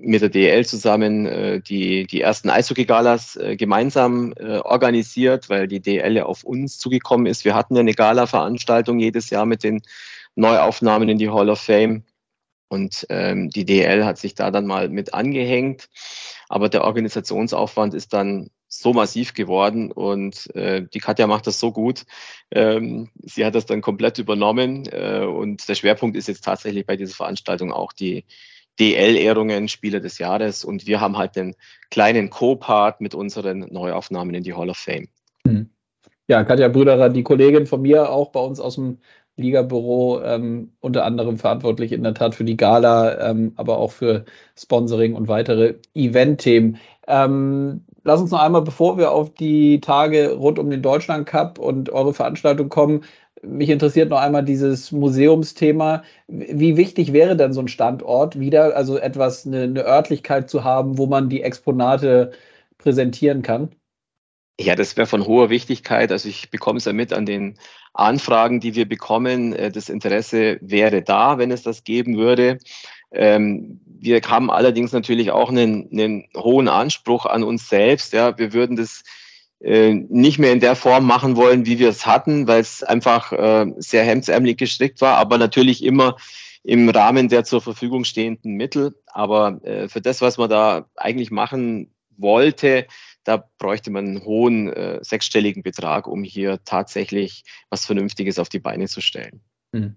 [0.00, 5.80] mit der DL zusammen äh, die, die ersten Eishockey-Galas äh, gemeinsam äh, organisiert, weil die
[5.80, 7.44] DL ja auf uns zugekommen ist.
[7.44, 9.82] Wir hatten ja eine Gala-Veranstaltung jedes Jahr mit den
[10.36, 12.04] Neuaufnahmen in die Hall of Fame.
[12.68, 15.88] Und ähm, die DL hat sich da dann mal mit angehängt.
[16.48, 21.72] Aber der Organisationsaufwand ist dann so massiv geworden und äh, die Katja macht das so
[21.72, 22.04] gut.
[22.50, 26.96] Ähm, sie hat das dann komplett übernommen äh, und der Schwerpunkt ist jetzt tatsächlich bei
[26.96, 28.24] dieser Veranstaltung auch die,
[28.80, 31.54] DL-Ehrungen, Spieler des Jahres und wir haben halt den
[31.90, 35.08] kleinen Co-Part mit unseren Neuaufnahmen in die Hall of Fame.
[35.46, 35.70] Hm.
[36.26, 38.98] Ja, Katja Brüderer, die Kollegin von mir, auch bei uns aus dem
[39.36, 44.24] Ligabüro, ähm, unter anderem verantwortlich in der Tat für die Gala, ähm, aber auch für
[44.56, 46.78] Sponsoring und weitere Event-Themen.
[47.06, 51.58] Ähm, lass uns noch einmal, bevor wir auf die Tage rund um den Deutschland Cup
[51.58, 53.04] und eure Veranstaltung kommen,
[53.42, 56.02] mich interessiert noch einmal dieses Museumsthema.
[56.28, 60.98] Wie wichtig wäre denn so ein Standort wieder, also etwas, eine, eine Örtlichkeit zu haben,
[60.98, 62.32] wo man die Exponate
[62.78, 63.74] präsentieren kann?
[64.60, 66.12] Ja, das wäre von hoher Wichtigkeit.
[66.12, 67.58] Also ich bekomme es ja mit an den
[67.92, 69.52] Anfragen, die wir bekommen.
[69.52, 72.58] Äh, das Interesse wäre da, wenn es das geben würde.
[73.10, 78.12] Ähm, wir haben allerdings natürlich auch einen, einen hohen Anspruch an uns selbst.
[78.12, 79.02] Ja, wir würden das
[79.60, 83.32] äh, nicht mehr in der Form machen wollen, wie wir es hatten, weil es einfach
[83.32, 86.16] äh, sehr hemdsärmlich gestrickt war, aber natürlich immer
[86.62, 88.94] im Rahmen der zur Verfügung stehenden Mittel.
[89.06, 92.86] Aber für das, was man da eigentlich machen wollte,
[93.24, 98.60] da bräuchte man einen hohen äh, sechsstelligen Betrag, um hier tatsächlich was Vernünftiges auf die
[98.60, 99.40] Beine zu stellen.
[99.74, 99.96] Hm.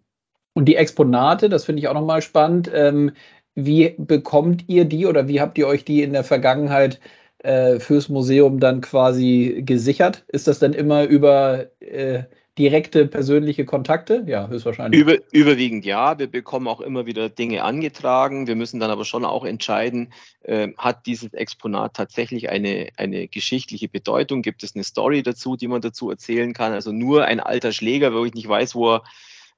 [0.54, 2.72] Und die Exponate, das finde ich auch nochmal spannend.
[2.74, 3.12] Ähm,
[3.58, 7.00] wie bekommt ihr die oder wie habt ihr euch die in der Vergangenheit
[7.40, 10.26] äh, fürs Museum dann quasi gesichert?
[10.28, 12.24] Ist das dann immer über äh,
[12.60, 14.24] direkte persönliche Kontakte?
[14.28, 15.02] Ja, höchstwahrscheinlich.
[15.02, 16.20] Über, überwiegend ja.
[16.20, 18.46] Wir bekommen auch immer wieder Dinge angetragen.
[18.46, 23.90] Wir müssen dann aber schon auch entscheiden, äh, hat dieses Exponat tatsächlich eine, eine geschichtliche
[23.90, 24.44] Bedeutung?
[24.44, 26.74] Gibt es eine Story dazu, die man dazu erzählen kann?
[26.74, 29.04] Also nur ein alter Schläger, wo ich nicht weiß, wo er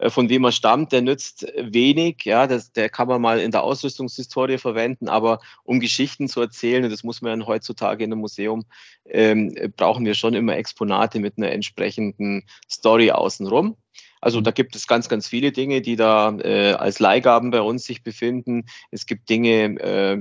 [0.08, 2.24] von wem er stammt, der nützt wenig.
[2.24, 6.84] Ja, das, der kann man mal in der Ausrüstungshistorie verwenden, aber um Geschichten zu erzählen,
[6.86, 8.66] und das muss man ja heutzutage in einem Museum,
[9.06, 13.76] ähm, brauchen wir schon immer Exponate mit einer entsprechenden Story außenrum.
[14.22, 17.86] Also da gibt es ganz, ganz viele Dinge, die da äh, als Leihgaben bei uns
[17.86, 18.66] sich befinden.
[18.91, 20.18] Es gibt Dinge, äh,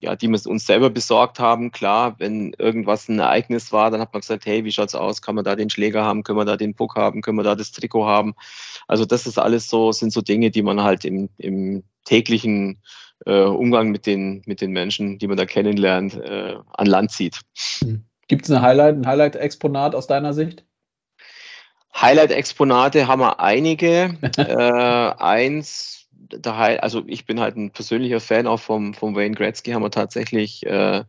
[0.00, 1.72] ja, die wir uns selber besorgt haben.
[1.72, 5.20] Klar, wenn irgendwas ein Ereignis war, dann hat man gesagt, hey, wie schaut's aus?
[5.20, 6.22] Kann man da den Schläger haben?
[6.22, 7.20] Können wir da den Puck haben?
[7.20, 8.34] Können wir da das Trikot haben?
[8.88, 12.80] Also das ist alles so, sind so Dinge, die man halt im, im täglichen
[13.26, 17.40] äh, Umgang mit den, mit den Menschen, die man da kennenlernt, äh, an Land zieht.
[17.80, 18.04] Hm.
[18.26, 20.64] Gibt es Highlight, ein Highlight-Exponat aus deiner Sicht?
[21.94, 24.16] Highlight-Exponate haben wir einige.
[24.38, 25.99] äh, eins
[26.38, 29.90] daher, also ich bin halt ein persönlicher Fan auch vom, vom Wayne Gretzky, haben wir
[29.90, 31.04] tatsächlich äh,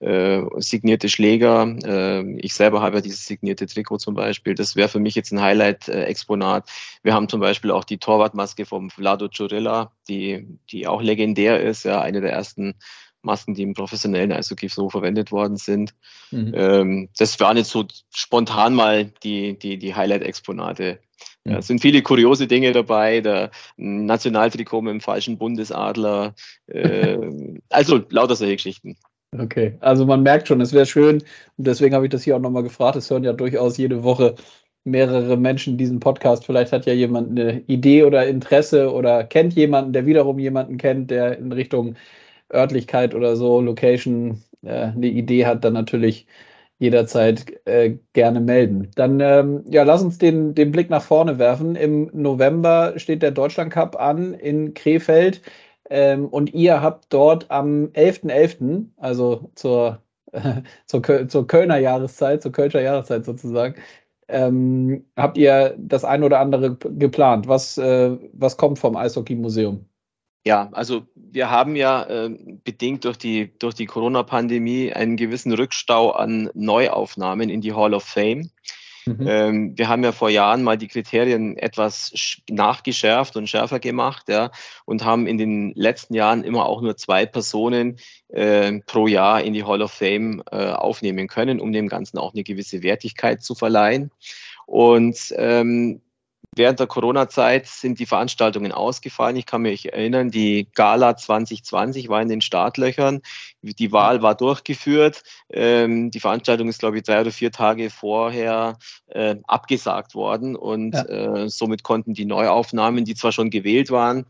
[0.00, 1.76] äh, signierte Schläger.
[1.84, 4.54] Äh, ich selber habe ja dieses signierte Trikot zum Beispiel.
[4.54, 6.68] Das wäre für mich jetzt ein Highlight-Exponat.
[7.02, 11.84] Wir haben zum Beispiel auch die Torwartmaske vom Vlado Churilla, die, die auch legendär ist,
[11.84, 12.74] ja, eine der ersten
[13.22, 15.94] Masken, die im professionellen Eishockey so verwendet worden sind.
[16.30, 16.52] Mhm.
[16.54, 20.98] Ähm, das waren jetzt so spontan mal die, die, die Highlight-Exponate.
[21.46, 26.34] Ja, es sind viele kuriose Dinge dabei, der Nationaltrikot mit dem falschen Bundesadler,
[26.66, 27.18] äh,
[27.68, 28.96] also lauter solche Geschichten.
[29.36, 31.16] Okay, also man merkt schon, es wäre schön
[31.56, 32.96] und deswegen habe ich das hier auch nochmal gefragt.
[32.96, 34.36] Es hören ja durchaus jede Woche
[34.84, 36.46] mehrere Menschen diesen Podcast.
[36.46, 41.10] Vielleicht hat ja jemand eine Idee oder Interesse oder kennt jemanden, der wiederum jemanden kennt,
[41.10, 41.96] der in Richtung
[42.52, 46.26] Örtlichkeit oder so, Location äh, eine Idee hat, dann natürlich
[46.78, 48.90] jederzeit äh, gerne melden.
[48.96, 51.76] Dann ähm, ja, lass uns den, den Blick nach vorne werfen.
[51.76, 55.42] Im November steht der Deutschland Cup an in Krefeld
[55.90, 58.26] ähm, und ihr habt dort am 11.11.,
[58.58, 60.02] .11., also zur,
[60.32, 63.76] äh, zur, zur Kölner Jahreszeit, zur Kölscher Jahreszeit sozusagen,
[64.28, 67.48] ähm, habt ihr das ein oder andere geplant?
[67.48, 69.86] Was, äh, was kommt vom Eishockey-Museum?
[70.46, 72.30] Ja, also wir haben ja äh,
[72.64, 78.04] bedingt durch die, durch die Corona-Pandemie einen gewissen Rückstau an Neuaufnahmen in die Hall of
[78.04, 78.50] Fame.
[79.06, 79.26] Mhm.
[79.26, 82.12] Ähm, wir haben ja vor Jahren mal die Kriterien etwas
[82.50, 84.50] nachgeschärft und schärfer gemacht, ja,
[84.84, 89.52] und haben in den letzten Jahren immer auch nur zwei Personen äh, pro Jahr in
[89.52, 93.54] die Hall of Fame äh, aufnehmen können, um dem Ganzen auch eine gewisse Wertigkeit zu
[93.54, 94.10] verleihen.
[94.66, 96.00] Und ähm,
[96.56, 99.36] Während der Corona-Zeit sind die Veranstaltungen ausgefallen.
[99.36, 103.22] Ich kann mich erinnern, die Gala 2020 war in den Startlöchern.
[103.62, 105.22] Die Wahl war durchgeführt.
[105.50, 110.54] Ähm, die Veranstaltung ist, glaube ich, drei oder vier Tage vorher äh, abgesagt worden.
[110.54, 111.04] Und ja.
[111.04, 114.26] äh, somit konnten die Neuaufnahmen, die zwar schon gewählt waren,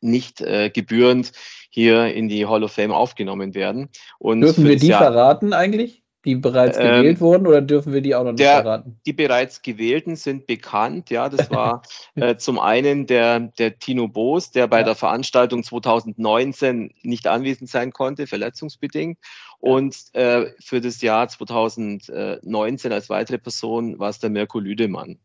[0.00, 1.32] nicht äh, gebührend
[1.70, 3.90] hier in die Hall of Fame aufgenommen werden.
[4.18, 6.02] Und Dürfen wir die Jahr, verraten eigentlich?
[6.28, 9.00] Die bereits ähm, gewählt wurden oder dürfen wir die auch noch nicht der, verraten?
[9.06, 11.30] Die bereits gewählten sind bekannt, ja.
[11.30, 11.80] Das war
[12.16, 14.84] äh, zum einen der, der Tino Boos, der bei ja.
[14.84, 19.18] der Veranstaltung 2019 nicht anwesend sein konnte, verletzungsbedingt.
[19.58, 25.18] Und äh, für das Jahr 2019 als weitere Person war es der Mirko Lüdemann.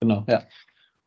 [0.00, 0.42] Genau, ja.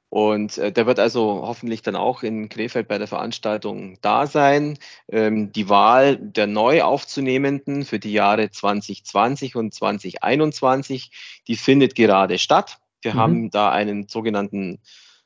[0.10, 4.80] Und äh, der wird also hoffentlich dann auch in Krefeld bei der Veranstaltung da sein.
[5.08, 11.12] Ähm, die Wahl der neu aufzunehmenden für die Jahre 2020 und 2021,
[11.48, 12.80] die findet gerade statt.
[13.02, 13.20] Wir mhm.
[13.20, 14.80] haben da einen sogenannten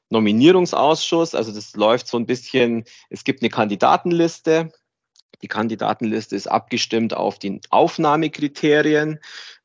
[0.09, 1.33] Nominierungsausschuss.
[1.33, 4.69] Also das läuft so ein bisschen, es gibt eine Kandidatenliste,
[5.43, 9.19] die Kandidatenliste ist abgestimmt auf die Aufnahmekriterien.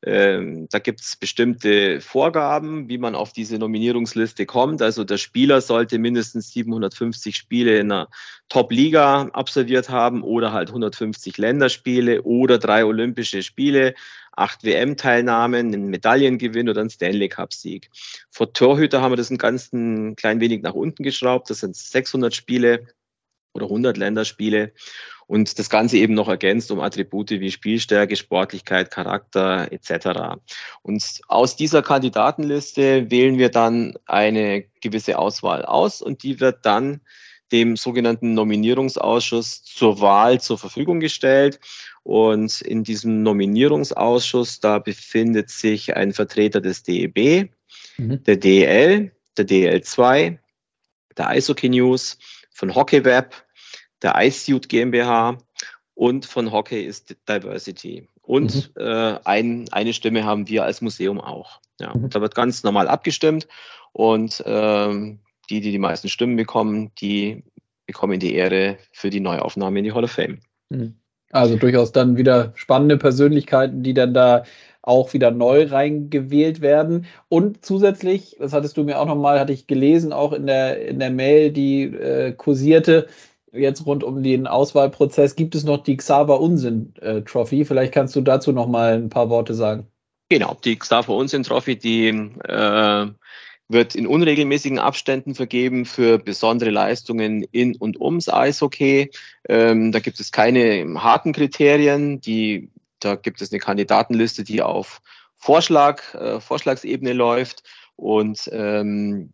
[0.05, 4.81] Ähm, da gibt es bestimmte Vorgaben, wie man auf diese Nominierungsliste kommt.
[4.81, 8.09] Also der Spieler sollte mindestens 750 Spiele in einer
[8.47, 13.93] Top-Liga absolviert haben oder halt 150 Länderspiele oder drei Olympische Spiele,
[14.31, 17.89] acht WM-Teilnahmen, einen Medaillengewinn oder einen Stanley Cup-Sieg.
[18.31, 21.49] Vor Torhüter haben wir das ein ganz ein klein wenig nach unten geschraubt.
[21.49, 22.87] Das sind 600 Spiele
[23.53, 24.73] oder 100 Länderspiele
[25.27, 30.39] und das Ganze eben noch ergänzt um Attribute wie Spielstärke, Sportlichkeit, Charakter etc.
[30.81, 37.01] Und aus dieser Kandidatenliste wählen wir dann eine gewisse Auswahl aus und die wird dann
[37.51, 41.59] dem sogenannten Nominierungsausschuss zur Wahl zur Verfügung gestellt.
[42.03, 47.49] Und in diesem Nominierungsausschuss, da befindet sich ein Vertreter des DEB,
[47.97, 48.23] mhm.
[48.23, 50.37] der DEL, der DL2,
[51.17, 52.17] der Eishockey News,
[52.59, 53.33] von HockeyWeb,
[54.01, 55.37] der iSuit GmbH
[55.95, 58.05] und von Hockey ist Diversity.
[58.21, 58.83] Und mhm.
[58.83, 61.61] äh, ein, eine Stimme haben wir als Museum auch.
[61.79, 62.09] Ja, mhm.
[62.09, 63.47] Da wird ganz normal abgestimmt
[63.93, 67.43] und ähm, die, die die meisten Stimmen bekommen, die
[67.87, 70.39] bekommen die Ehre für die Neuaufnahme in die Hall of Fame.
[70.69, 70.95] Mhm.
[71.31, 74.43] Also durchaus dann wieder spannende Persönlichkeiten, die dann da
[74.81, 77.05] auch wieder neu reingewählt werden.
[77.27, 80.99] Und zusätzlich, das hattest du mir auch nochmal, hatte ich gelesen, auch in der, in
[80.99, 83.07] der Mail, die äh, kursierte,
[83.51, 86.93] jetzt rund um den Auswahlprozess, gibt es noch die Xaver Unsinn
[87.25, 87.65] Trophy.
[87.65, 89.87] Vielleicht kannst du dazu noch mal ein paar Worte sagen.
[90.29, 93.07] Genau, die Xaver Unsinn Trophy, die äh,
[93.67, 99.09] wird in unregelmäßigen Abständen vergeben für besondere Leistungen in und ums Eishockey.
[99.47, 102.21] Ähm, da gibt es keine harten Kriterien.
[102.21, 102.69] Die,
[102.99, 105.01] da gibt es eine Kandidatenliste, die auf
[105.37, 107.63] Vorschlag, äh, Vorschlagsebene läuft.
[107.95, 109.33] Und ähm,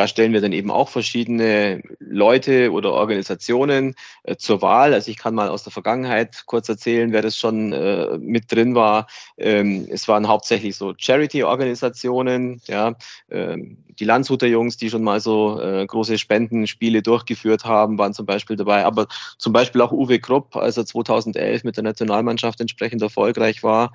[0.00, 4.94] da stellen wir dann eben auch verschiedene Leute oder Organisationen äh, zur Wahl.
[4.94, 8.74] Also ich kann mal aus der Vergangenheit kurz erzählen, wer das schon äh, mit drin
[8.74, 9.08] war.
[9.36, 12.94] Ähm, es waren hauptsächlich so Charity-Organisationen, ja,
[13.30, 18.24] ähm, die Landshuter Jungs, die schon mal so äh, große Spendenspiele durchgeführt haben, waren zum
[18.24, 18.86] Beispiel dabei.
[18.86, 23.92] Aber zum Beispiel auch Uwe Krupp, als er 2011 mit der Nationalmannschaft entsprechend erfolgreich war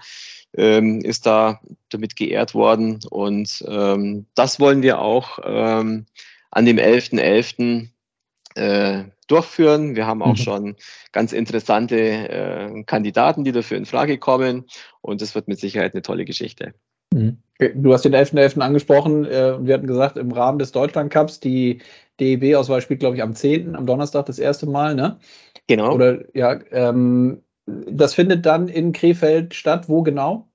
[0.57, 2.99] ähm, ist da damit geehrt worden.
[3.09, 6.05] Und ähm, das wollen wir auch ähm,
[6.51, 7.19] an dem 11.11.
[7.19, 7.89] .11.,
[8.55, 9.95] äh, durchführen.
[9.95, 10.37] Wir haben auch mhm.
[10.37, 10.75] schon
[11.11, 14.65] ganz interessante äh, Kandidaten, die dafür in Frage kommen.
[15.01, 16.73] Und es wird mit Sicherheit eine tolle Geschichte.
[17.13, 17.37] Mhm.
[17.75, 18.55] Du hast den 11.11.
[18.55, 18.59] .11.
[18.61, 19.25] angesprochen.
[19.25, 21.81] Äh, wir hatten gesagt, im Rahmen des Deutschlandcups, die
[22.19, 25.17] DEB-Auswahl spielt, glaube ich, am 10., am Donnerstag das erste Mal, ne?
[25.67, 25.93] Genau.
[25.93, 29.89] Oder ja, ähm, das findet dann in Krefeld statt.
[29.89, 30.49] Wo genau?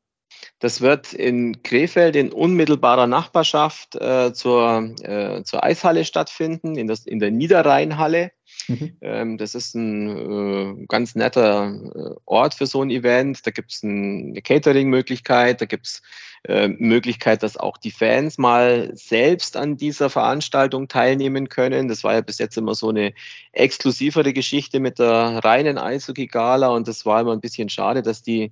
[0.59, 7.07] Das wird in Krefeld in unmittelbarer Nachbarschaft äh, zur, äh, zur Eishalle stattfinden, in, das,
[7.07, 8.31] in der Niederrheinhalle.
[8.71, 8.97] Mhm.
[9.01, 13.45] Ähm, das ist ein äh, ganz netter äh, Ort für so ein Event.
[13.45, 16.03] Da gibt es ein, eine Catering-Möglichkeit, da gibt es
[16.45, 21.89] äh, Möglichkeit, dass auch die Fans mal selbst an dieser Veranstaltung teilnehmen können.
[21.89, 23.13] Das war ja bis jetzt immer so eine
[23.53, 28.51] exklusivere Geschichte mit der reinen Eishockey-Gala und das war immer ein bisschen schade, dass die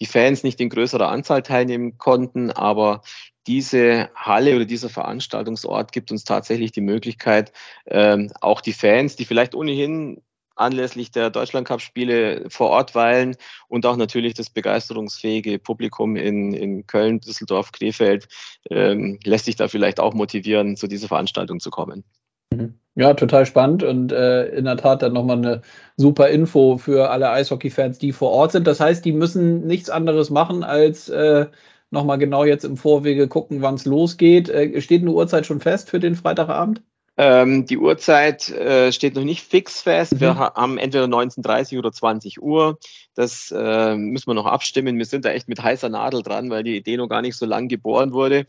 [0.00, 3.02] die Fans nicht in größerer Anzahl teilnehmen konnten, aber
[3.46, 7.52] diese Halle oder dieser Veranstaltungsort gibt uns tatsächlich die Möglichkeit,
[7.86, 10.22] ähm, auch die Fans, die vielleicht ohnehin
[10.54, 13.36] anlässlich der Deutschlandcup-Spiele vor Ort weilen
[13.68, 18.28] und auch natürlich das begeisterungsfähige Publikum in, in Köln, Düsseldorf, Krefeld
[18.70, 22.04] ähm, lässt sich da vielleicht auch motivieren, zu dieser Veranstaltung zu kommen.
[22.52, 22.74] Mhm.
[22.94, 25.62] Ja, total spannend und äh, in der Tat dann nochmal eine
[25.96, 28.66] super Info für alle Eishockey-Fans, die vor Ort sind.
[28.66, 31.46] Das heißt, die müssen nichts anderes machen, als äh,
[31.92, 34.48] nochmal genau jetzt im Vorwege gucken, wann es losgeht.
[34.48, 36.82] Äh, steht eine Uhrzeit schon fest für den Freitagabend?
[37.24, 40.14] Ähm, die Uhrzeit äh, steht noch nicht fix fest.
[40.14, 40.20] Mhm.
[40.20, 42.78] Wir haben entweder 19.30 oder 20 Uhr.
[43.14, 44.98] Das äh, müssen wir noch abstimmen.
[44.98, 47.46] Wir sind da echt mit heißer Nadel dran, weil die Idee noch gar nicht so
[47.46, 48.46] lang geboren wurde.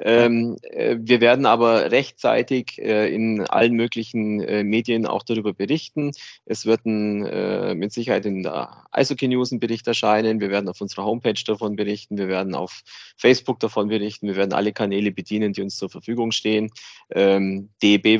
[0.00, 6.12] Ähm, äh, wir werden aber rechtzeitig äh, in allen möglichen äh, Medien auch darüber berichten.
[6.46, 10.40] Es wird ein, äh, mit Sicherheit in der Eishockey News ein Bericht erscheinen.
[10.40, 12.18] Wir werden auf unserer Homepage davon berichten.
[12.18, 12.82] Wir werden auf
[13.16, 14.26] Facebook davon berichten.
[14.26, 16.70] Wir werden alle Kanäle bedienen, die uns zur Verfügung stehen.
[17.10, 17.68] Ähm,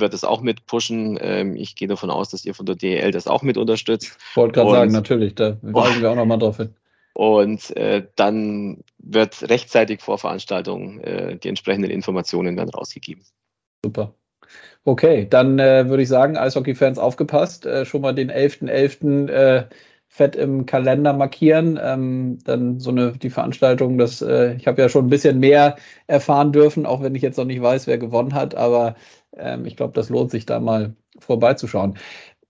[0.00, 1.18] Wird das auch mit pushen.
[1.20, 4.16] Ähm, ich gehe davon aus, dass ihr von der DEL das auch mit unterstützt.
[4.30, 5.34] Ich wollte gerade sagen, natürlich.
[5.34, 6.74] Da weisen wir auch nochmal drauf hin.
[7.14, 13.24] Und äh, dann wird rechtzeitig vor Veranstaltung äh, die entsprechenden Informationen dann rausgegeben.
[13.84, 14.12] Super.
[14.84, 19.28] Okay, dann äh, würde ich sagen, Eishockey-Fans aufgepasst, äh, schon mal den 11.11.
[19.28, 19.64] .11., äh,
[20.16, 21.78] fett im Kalender markieren.
[21.82, 25.76] Ähm, dann so eine die Veranstaltung, das, äh, ich habe ja schon ein bisschen mehr
[26.06, 28.96] erfahren dürfen, auch wenn ich jetzt noch nicht weiß, wer gewonnen hat, aber
[29.36, 31.98] ähm, ich glaube, das lohnt sich da mal vorbeizuschauen.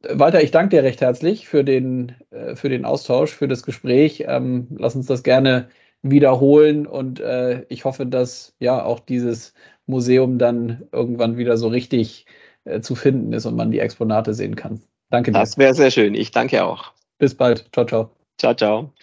[0.09, 4.25] Walter, ich danke dir recht herzlich für den, äh, für den Austausch, für das Gespräch.
[4.29, 5.69] Ähm, lass uns das gerne
[6.03, 9.55] wiederholen und äh, ich hoffe, dass ja auch dieses
[9.87, 12.27] Museum dann irgendwann wieder so richtig
[12.65, 14.81] äh, zu finden ist und man die Exponate sehen kann.
[15.11, 15.41] Danke dir.
[15.41, 16.15] Das wäre sehr schön.
[16.15, 16.93] Ich danke auch.
[17.19, 17.69] Bis bald.
[17.73, 18.11] Ciao, ciao.
[18.39, 18.95] Ciao, ciao.